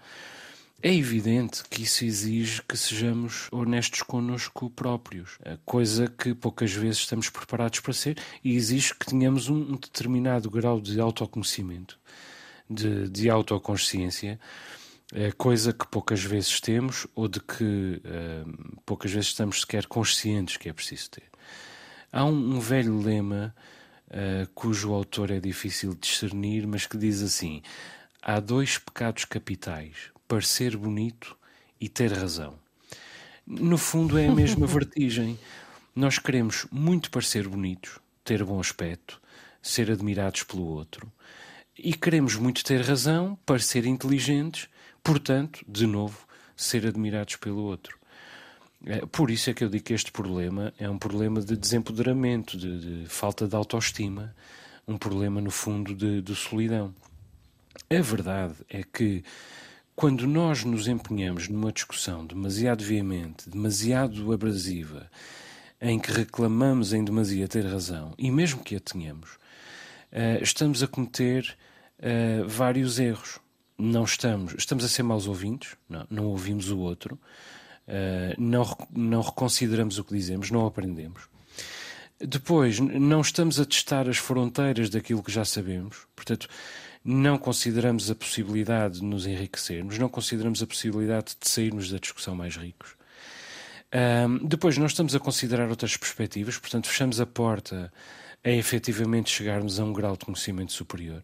É 0.82 0.94
evidente 0.94 1.62
que 1.70 1.84
isso 1.84 2.04
exige 2.04 2.62
que 2.68 2.76
sejamos 2.76 3.48
honestos 3.50 4.02
connosco 4.02 4.68
próprios, 4.70 5.38
coisa 5.64 6.06
que 6.06 6.34
poucas 6.34 6.70
vezes 6.72 6.98
estamos 6.98 7.30
preparados 7.30 7.80
para 7.80 7.92
ser, 7.92 8.16
e 8.44 8.54
exige 8.54 8.94
que 8.94 9.06
tenhamos 9.06 9.48
um 9.48 9.72
determinado 9.72 10.48
grau 10.48 10.80
de 10.80 11.00
autoconhecimento, 11.00 11.98
de, 12.70 13.08
de 13.08 13.28
autoconsciência, 13.28 14.38
coisa 15.36 15.72
que 15.72 15.86
poucas 15.86 16.22
vezes 16.22 16.60
temos 16.60 17.06
ou 17.14 17.28
de 17.28 17.40
que 17.40 18.02
uh, 18.04 18.80
poucas 18.84 19.10
vezes 19.10 19.28
estamos 19.28 19.62
sequer 19.62 19.86
conscientes 19.86 20.56
que 20.56 20.68
é 20.68 20.72
preciso 20.72 21.10
ter. 21.10 21.24
Há 22.12 22.24
um, 22.24 22.56
um 22.56 22.60
velho 22.60 22.98
lema 23.00 23.54
uh, 24.08 24.48
cujo 24.54 24.92
autor 24.92 25.30
é 25.30 25.40
difícil 25.40 25.94
de 25.94 26.00
discernir, 26.00 26.66
mas 26.66 26.86
que 26.86 26.98
diz 26.98 27.22
assim: 27.22 27.62
há 28.22 28.38
dois 28.38 28.76
pecados 28.78 29.24
capitais, 29.24 30.10
parecer 30.26 30.76
bonito 30.76 31.36
e 31.80 31.88
ter 31.88 32.12
razão. 32.12 32.58
No 33.46 33.78
fundo, 33.78 34.18
é 34.18 34.28
a 34.28 34.34
mesma 34.34 34.66
vertigem. 34.68 35.38
Nós 35.94 36.18
queremos 36.18 36.66
muito 36.70 37.10
parecer 37.10 37.48
bonitos, 37.48 37.98
ter 38.22 38.44
bom 38.44 38.60
aspecto, 38.60 39.20
ser 39.62 39.90
admirados 39.90 40.42
pelo 40.42 40.64
outro. 40.64 41.10
E 41.76 41.94
queremos 41.94 42.36
muito 42.36 42.62
ter 42.62 42.82
razão, 42.82 43.38
parecer 43.46 43.86
inteligentes, 43.86 44.68
portanto, 45.02 45.64
de 45.66 45.86
novo, 45.86 46.26
ser 46.56 46.86
admirados 46.86 47.36
pelo 47.36 47.62
outro. 47.62 47.98
É, 48.86 49.04
por 49.06 49.30
isso 49.30 49.50
é 49.50 49.54
que 49.54 49.64
eu 49.64 49.68
digo 49.68 49.84
que 49.84 49.94
este 49.94 50.12
problema 50.12 50.72
é 50.78 50.88
um 50.88 50.98
problema 50.98 51.40
de 51.40 51.56
desempoderamento, 51.56 52.56
de, 52.56 53.02
de 53.02 53.08
falta 53.08 53.46
de 53.46 53.56
autoestima, 53.56 54.34
um 54.86 54.96
problema, 54.96 55.40
no 55.40 55.50
fundo, 55.50 55.94
de, 55.94 56.22
de 56.22 56.34
solidão. 56.34 56.94
A 57.90 58.00
verdade 58.00 58.54
é 58.68 58.82
que 58.82 59.22
quando 59.94 60.26
nós 60.26 60.64
nos 60.64 60.86
empenhamos 60.86 61.48
numa 61.48 61.72
discussão 61.72 62.24
demasiado 62.24 62.84
veemente, 62.84 63.50
demasiado 63.50 64.32
abrasiva, 64.32 65.10
em 65.80 65.98
que 65.98 66.12
reclamamos 66.12 66.92
em 66.92 67.04
demasia 67.04 67.48
ter 67.48 67.66
razão, 67.66 68.14
e 68.16 68.30
mesmo 68.30 68.62
que 68.62 68.76
a 68.76 68.80
tenhamos, 68.80 69.30
uh, 70.12 70.42
estamos 70.42 70.82
a 70.82 70.86
cometer 70.86 71.56
uh, 71.98 72.48
vários 72.48 72.98
erros. 72.98 73.40
Não 73.78 74.04
estamos, 74.04 74.54
estamos 74.58 74.84
a 74.84 74.88
ser 74.88 75.04
maus 75.04 75.26
ouvintes, 75.26 75.76
não, 75.88 76.06
não 76.10 76.26
ouvimos 76.26 76.70
o 76.70 76.78
outro, 76.78 77.18
Uh, 77.88 78.36
não, 78.36 78.76
não 78.94 79.22
reconsideramos 79.22 79.98
o 79.98 80.04
que 80.04 80.12
dizemos, 80.12 80.50
não 80.50 80.66
aprendemos. 80.66 81.22
Depois, 82.20 82.78
não 82.78 83.22
estamos 83.22 83.58
a 83.58 83.64
testar 83.64 84.08
as 84.10 84.18
fronteiras 84.18 84.90
daquilo 84.90 85.22
que 85.22 85.32
já 85.32 85.42
sabemos, 85.42 86.06
portanto, 86.14 86.48
não 87.02 87.38
consideramos 87.38 88.10
a 88.10 88.14
possibilidade 88.14 89.00
de 89.00 89.04
nos 89.04 89.26
enriquecermos, 89.26 89.98
não 89.98 90.08
consideramos 90.08 90.62
a 90.62 90.66
possibilidade 90.66 91.34
de 91.40 91.48
sairmos 91.48 91.90
da 91.90 91.96
discussão 91.96 92.34
mais 92.34 92.56
ricos. 92.56 92.94
Um, 93.94 94.46
depois, 94.46 94.76
não 94.76 94.86
estamos 94.86 95.14
a 95.14 95.20
considerar 95.20 95.70
outras 95.70 95.96
perspectivas, 95.96 96.58
portanto, 96.58 96.88
fechamos 96.88 97.20
a 97.20 97.26
porta 97.26 97.90
a 98.44 98.50
efetivamente 98.50 99.30
chegarmos 99.30 99.80
a 99.80 99.84
um 99.84 99.94
grau 99.94 100.14
de 100.14 100.26
conhecimento 100.26 100.74
superior. 100.74 101.22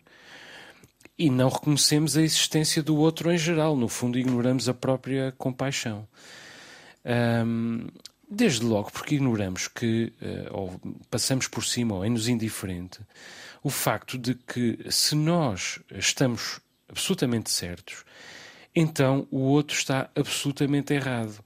E 1.17 1.31
não 1.31 1.49
reconhecemos 1.49 2.17
a 2.17 2.23
existência 2.23 2.83
do 2.83 2.97
outro 2.97 3.31
em 3.31 3.39
geral, 3.39 3.77
no 3.77 3.89
fundo, 3.89 4.19
ignoramos 4.19 4.69
a 4.69 4.75
própria 4.75 5.33
compaixão. 5.39 6.09
Um, 7.05 7.87
desde 8.29 8.65
logo 8.65 8.91
porque 8.91 9.15
ignoramos 9.15 9.69
que, 9.69 10.13
uh, 10.21 10.57
ou 10.57 10.81
passamos 11.11 11.47
por 11.47 11.65
cima, 11.65 11.95
ou 11.95 12.05
é-nos 12.05 12.29
indiferente, 12.29 13.01
o 13.63 13.71
facto 13.71 14.19
de 14.19 14.35
que 14.35 14.79
se 14.91 15.15
nós 15.15 15.79
estamos 15.93 16.61
absolutamente 16.89 17.51
certos, 17.51 18.05
então 18.75 19.27
o 19.31 19.39
outro 19.39 19.77
está 19.77 20.11
absolutamente 20.15 20.93
errado. 20.93 21.39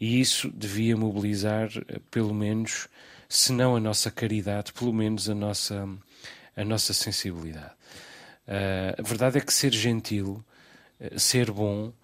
E 0.00 0.20
isso 0.20 0.48
devia 0.54 0.96
mobilizar, 0.96 1.68
uh, 1.68 2.00
pelo 2.10 2.32
menos, 2.32 2.88
se 3.28 3.52
não 3.52 3.74
a 3.74 3.80
nossa 3.80 4.10
caridade, 4.10 4.72
pelo 4.72 4.92
menos 4.92 5.28
a 5.28 5.34
nossa, 5.34 5.88
a 6.56 6.64
nossa 6.64 6.94
sensibilidade. 6.94 7.77
Uh, 8.48 8.98
a 8.98 9.02
verdade 9.02 9.38
é 9.38 9.40
que 9.40 9.52
ser 9.52 9.72
gentil, 9.72 10.42
ser 11.16 11.50
bom, 11.50 11.88
uh, 11.88 11.94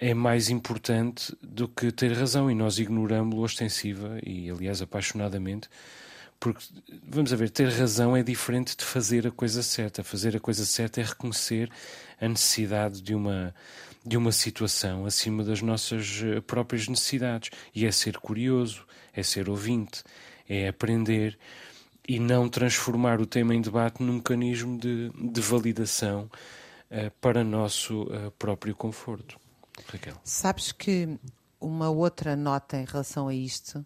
é 0.00 0.14
mais 0.14 0.48
importante 0.48 1.36
do 1.42 1.68
que 1.68 1.92
ter 1.92 2.12
razão 2.12 2.50
e 2.50 2.54
nós 2.54 2.78
ignoramos-lo 2.78 3.42
ostensiva 3.42 4.18
e, 4.24 4.50
aliás, 4.50 4.80
apaixonadamente, 4.80 5.68
porque, 6.42 6.64
vamos 7.08 7.32
a 7.32 7.36
ver, 7.36 7.50
ter 7.50 7.68
razão 7.68 8.16
é 8.16 8.22
diferente 8.24 8.76
de 8.76 8.84
fazer 8.84 9.28
a 9.28 9.30
coisa 9.30 9.62
certa. 9.62 10.02
Fazer 10.02 10.36
a 10.36 10.40
coisa 10.40 10.66
certa 10.66 11.00
é 11.00 11.04
reconhecer 11.04 11.70
a 12.20 12.26
necessidade 12.26 13.00
de 13.00 13.14
uma, 13.14 13.54
de 14.04 14.16
uma 14.16 14.32
situação 14.32 15.06
acima 15.06 15.44
das 15.44 15.62
nossas 15.62 16.20
eh, 16.20 16.40
próprias 16.40 16.88
necessidades. 16.88 17.50
E 17.72 17.86
é 17.86 17.92
ser 17.92 18.18
curioso, 18.18 18.84
é 19.14 19.22
ser 19.22 19.48
ouvinte, 19.48 20.02
é 20.48 20.66
aprender 20.66 21.38
e 22.08 22.18
não 22.18 22.48
transformar 22.48 23.20
o 23.20 23.26
tema 23.26 23.54
em 23.54 23.60
debate 23.60 24.02
num 24.02 24.14
mecanismo 24.14 24.78
de, 24.78 25.10
de 25.10 25.40
validação 25.40 26.30
uh, 26.90 27.10
para 27.20 27.44
nosso 27.44 28.02
uh, 28.02 28.30
próprio 28.38 28.74
conforto. 28.74 29.38
Raquel. 29.86 30.14
Sabes 30.24 30.72
que 30.72 31.18
uma 31.60 31.88
outra 31.88 32.36
nota 32.36 32.76
em 32.76 32.84
relação 32.84 33.28
a 33.28 33.34
isto, 33.34 33.84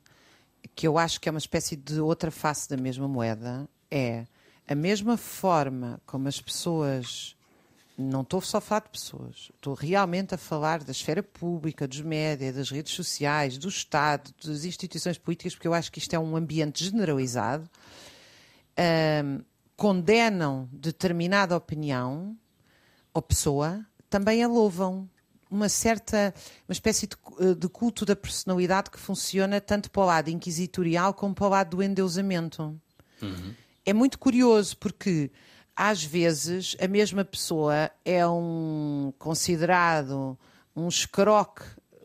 que 0.74 0.86
eu 0.86 0.98
acho 0.98 1.20
que 1.20 1.28
é 1.28 1.32
uma 1.32 1.38
espécie 1.38 1.76
de 1.76 2.00
outra 2.00 2.30
face 2.30 2.68
da 2.68 2.76
mesma 2.76 3.06
moeda, 3.06 3.68
é 3.90 4.26
a 4.66 4.74
mesma 4.74 5.16
forma 5.16 6.00
como 6.06 6.28
as 6.28 6.40
pessoas. 6.40 7.34
Não 7.98 8.20
estou 8.20 8.42
só 8.42 8.58
a 8.58 8.60
falar 8.60 8.80
de 8.80 8.90
pessoas, 8.90 9.50
estou 9.54 9.72
realmente 9.72 10.34
a 10.34 10.38
falar 10.38 10.84
da 10.84 10.92
esfera 10.92 11.22
pública, 11.22 11.88
dos 11.88 12.02
médias, 12.02 12.54
das 12.54 12.70
redes 12.70 12.92
sociais, 12.92 13.56
do 13.56 13.70
Estado, 13.70 14.34
das 14.44 14.64
instituições 14.66 15.16
políticas, 15.16 15.54
porque 15.54 15.66
eu 15.66 15.72
acho 15.72 15.90
que 15.90 15.98
isto 15.98 16.12
é 16.12 16.18
um 16.18 16.36
ambiente 16.36 16.84
generalizado. 16.84 17.70
Um, 18.78 19.40
condenam 19.76 20.68
determinada 20.72 21.56
opinião 21.56 22.36
ou 23.12 23.20
pessoa, 23.20 23.84
também 24.08 24.42
a 24.42 24.48
louvam 24.48 25.08
uma 25.50 25.68
certa, 25.68 26.34
uma 26.68 26.72
espécie 26.72 27.06
de, 27.06 27.16
eh, 27.40 27.54
de, 27.54 27.68
culto 27.68 28.04
da 28.04 28.16
personalidade 28.16 28.90
que 28.90 28.98
funciona 28.98 29.60
tanto 29.60 29.90
para 29.90 30.02
o 30.02 30.06
lado 30.06 30.28
inquisitorial 30.28 31.14
como 31.14 31.34
para 31.34 31.46
o 31.46 31.50
lado 31.50 31.76
do 31.76 31.82
endeusamento. 31.82 32.78
Uhum. 33.22 33.54
É 33.84 33.92
muito 33.92 34.18
curioso 34.18 34.76
porque 34.76 35.30
às 35.74 36.02
vezes 36.02 36.76
a 36.80 36.88
mesma 36.88 37.24
pessoa 37.24 37.90
é 38.04 38.26
um 38.26 39.12
considerado 39.18 40.38
um 40.74 40.88
escroque 40.88 41.62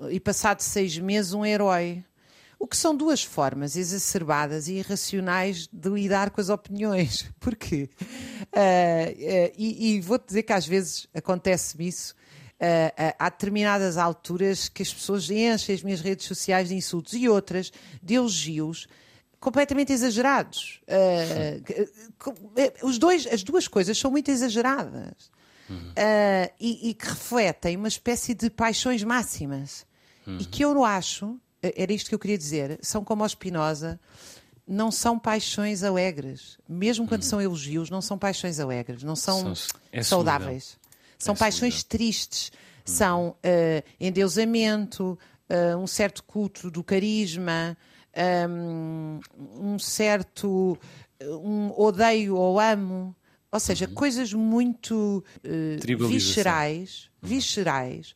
e 0.09 0.19
passado 0.19 0.61
seis 0.61 0.97
meses 0.97 1.33
um 1.33 1.45
herói. 1.45 2.03
O 2.61 2.67
que 2.67 2.77
são 2.77 2.95
duas 2.95 3.23
formas 3.23 3.75
exacerbadas 3.75 4.67
e 4.67 4.73
irracionais 4.73 5.67
de 5.73 5.89
lidar 5.89 6.29
com 6.29 6.39
as 6.39 6.47
opiniões. 6.47 7.27
Porquê? 7.41 7.89
Uh, 7.99 8.45
uh, 8.45 9.53
e, 9.57 9.95
e 9.95 9.99
vou-te 9.99 10.27
dizer 10.27 10.43
que 10.43 10.53
às 10.53 10.67
vezes 10.67 11.07
acontece-me 11.11 11.87
isso 11.87 12.13
uh, 12.13 13.15
há 13.17 13.29
determinadas 13.31 13.97
alturas 13.97 14.69
que 14.69 14.83
as 14.83 14.93
pessoas 14.93 15.27
enchem 15.31 15.73
as 15.73 15.81
minhas 15.81 16.01
redes 16.01 16.27
sociais 16.27 16.69
de 16.69 16.75
insultos 16.75 17.13
e 17.13 17.27
outras 17.27 17.73
de 17.99 18.13
elogios 18.13 18.87
completamente 19.39 19.91
exagerados. 19.91 20.81
Os 22.83 22.99
dois, 22.99 23.25
as 23.25 23.41
duas 23.41 23.67
coisas 23.67 23.97
são 23.97 24.11
muito 24.11 24.29
exageradas 24.29 25.31
uhum. 25.67 25.77
uh, 25.77 26.53
e, 26.59 26.89
e, 26.89 26.93
que 26.93 27.07
refletem 27.07 27.75
uma 27.75 27.87
espécie 27.87 28.35
de 28.35 28.51
paixões 28.51 29.03
máximas. 29.03 29.83
E 30.39 30.45
que 30.45 30.63
eu 30.63 30.75
não 30.75 30.85
acho, 30.85 31.39
era 31.61 31.93
isto 31.93 32.09
que 32.09 32.15
eu 32.15 32.19
queria 32.19 32.37
dizer, 32.37 32.79
são 32.81 33.03
como 33.03 33.23
o 33.23 33.29
Spinoza, 33.29 33.99
não 34.67 34.91
são 34.91 35.19
paixões 35.19 35.83
alegres. 35.83 36.57
Mesmo 36.67 37.07
quando 37.07 37.23
são 37.23 37.41
elogios, 37.41 37.89
não 37.89 38.01
são 38.01 38.17
paixões 38.17 38.59
alegres, 38.59 39.03
não 39.03 39.15
são, 39.15 39.55
São- 39.55 39.79
é 39.91 40.01
saudáveis. 40.03 40.77
São 41.17 41.35
É 41.35 41.37
paixões 41.37 41.73
solidão. 41.75 41.89
tristes, 41.89 42.51
são 42.85 43.35
eh, 43.43 43.83
endeusamento, 43.99 45.17
eh, 45.49 45.75
um 45.75 45.85
certo 45.87 46.23
culto 46.23 46.71
do 46.71 46.83
carisma, 46.83 47.77
um, 48.49 49.19
um 49.73 49.79
certo 49.79 50.77
um 51.23 51.71
odeio 51.79 52.35
ou 52.35 52.59
amo, 52.59 53.15
ou 53.51 53.59
seja, 53.59 53.87
coisas 53.87 54.33
muito 54.33 55.23
eh, 55.43 55.77
Tribalização. 55.79 56.17
viscerais, 56.19 57.09
viscerais, 57.21 58.15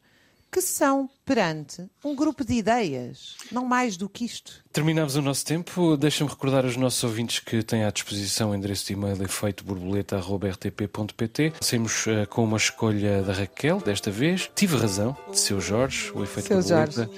que 0.56 0.62
são 0.62 1.10
perante 1.26 1.86
um 2.01 2.16
grupo 2.16 2.45
de 2.45 2.53
ideias, 2.53 3.36
não 3.51 3.66
mais 3.66 3.97
do 3.97 4.08
que 4.08 4.24
isto. 4.24 4.64
Terminamos 4.72 5.18
o 5.18 5.22
nosso 5.22 5.43
tempo. 5.43 5.97
Deixa-me 5.97 6.30
recordar 6.30 6.64
aos 6.64 6.78
nossos 6.78 7.03
ouvintes 7.03 7.39
que 7.39 7.62
têm 7.62 7.84
à 7.84 7.91
disposição 7.91 8.51
o 8.51 8.56
endereço 8.56 8.86
de 8.86 8.93
e-mail 8.93 9.22
efeitoborboleta.rtp.pt. 9.22 11.51
Saímos 11.60 12.08
eh, 12.08 12.26
com 12.28 12.45
uma 12.45 12.56
escolha 12.56 13.22
da 13.22 13.34
Raquel, 13.34 13.82
desta 13.82 14.10
vez. 14.10 14.49
Tive 14.56 14.78
razão, 14.78 15.14
de 15.30 15.38
seu 15.38 15.60
Jorge, 15.60 16.10
o 16.16 16.24
efeito 16.24 16.47
Seu 16.47 16.62
borboleta. 16.62 17.10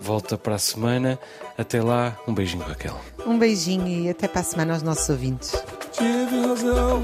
Volta 0.00 0.38
para 0.38 0.54
a 0.54 0.60
semana. 0.60 1.18
Até 1.58 1.82
lá, 1.82 2.16
um 2.28 2.32
beijinho, 2.32 2.62
Raquel. 2.62 2.96
Um 3.26 3.36
beijinho 3.36 3.88
e 3.88 4.08
até 4.08 4.28
para 4.28 4.42
a 4.42 4.44
semana 4.44 4.74
aos 4.74 4.82
nossos 4.84 5.08
ouvintes. 5.08 5.50
Tive 5.90 6.46
razão, 6.46 7.02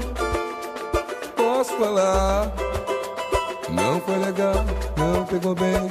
posso 1.35 1.77
falar. 1.77 2.55
Não 3.73 3.99
foi 4.01 4.17
legal, 4.17 4.63
não 4.95 5.25
pegou 5.25 5.55
bem. 5.55 5.89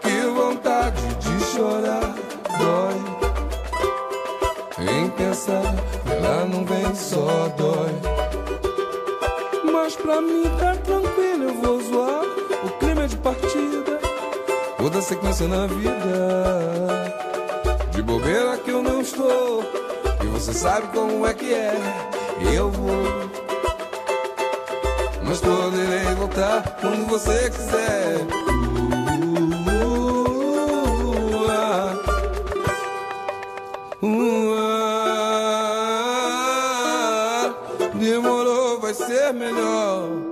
Que 0.00 0.20
vontade 0.30 1.02
de 1.16 1.44
chorar, 1.44 2.14
dói. 2.58 2.98
Em 4.88 5.10
pensar, 5.10 5.74
ela 6.06 6.44
não 6.44 6.64
vem, 6.64 6.94
só 6.94 7.48
dói. 7.56 7.94
Mas 9.72 9.96
pra 9.96 10.20
mim 10.20 10.44
tá 10.58 10.76
tranquilo, 10.76 11.44
eu 11.44 11.54
vou 11.54 11.80
zoar. 11.82 12.24
O 12.64 12.70
clima 12.78 13.02
é 13.02 13.06
de 13.08 13.16
partida, 13.16 13.98
toda 14.78 15.02
sequência 15.02 15.48
na 15.48 15.66
vida. 15.66 17.12
De 17.90 18.02
bobeira 18.02 18.56
que 18.58 18.70
eu 18.70 18.82
não 18.82 19.00
estou. 19.00 19.64
E 20.22 20.26
você 20.26 20.52
sabe 20.52 20.86
como 20.88 21.26
é 21.26 21.34
que 21.34 21.52
é. 21.52 21.74
Eu 22.54 22.70
vou. 22.70 23.47
Mas 25.28 25.40
poderei 25.40 26.14
voltar 26.14 26.62
quando 26.80 27.06
você 27.06 27.50
quiser. 27.50 28.26
Uh. 34.00 34.06
Uh. 34.06 34.48
Demorou, 37.98 38.80
vai 38.80 38.94
ser 38.94 39.34
melhor. 39.34 40.27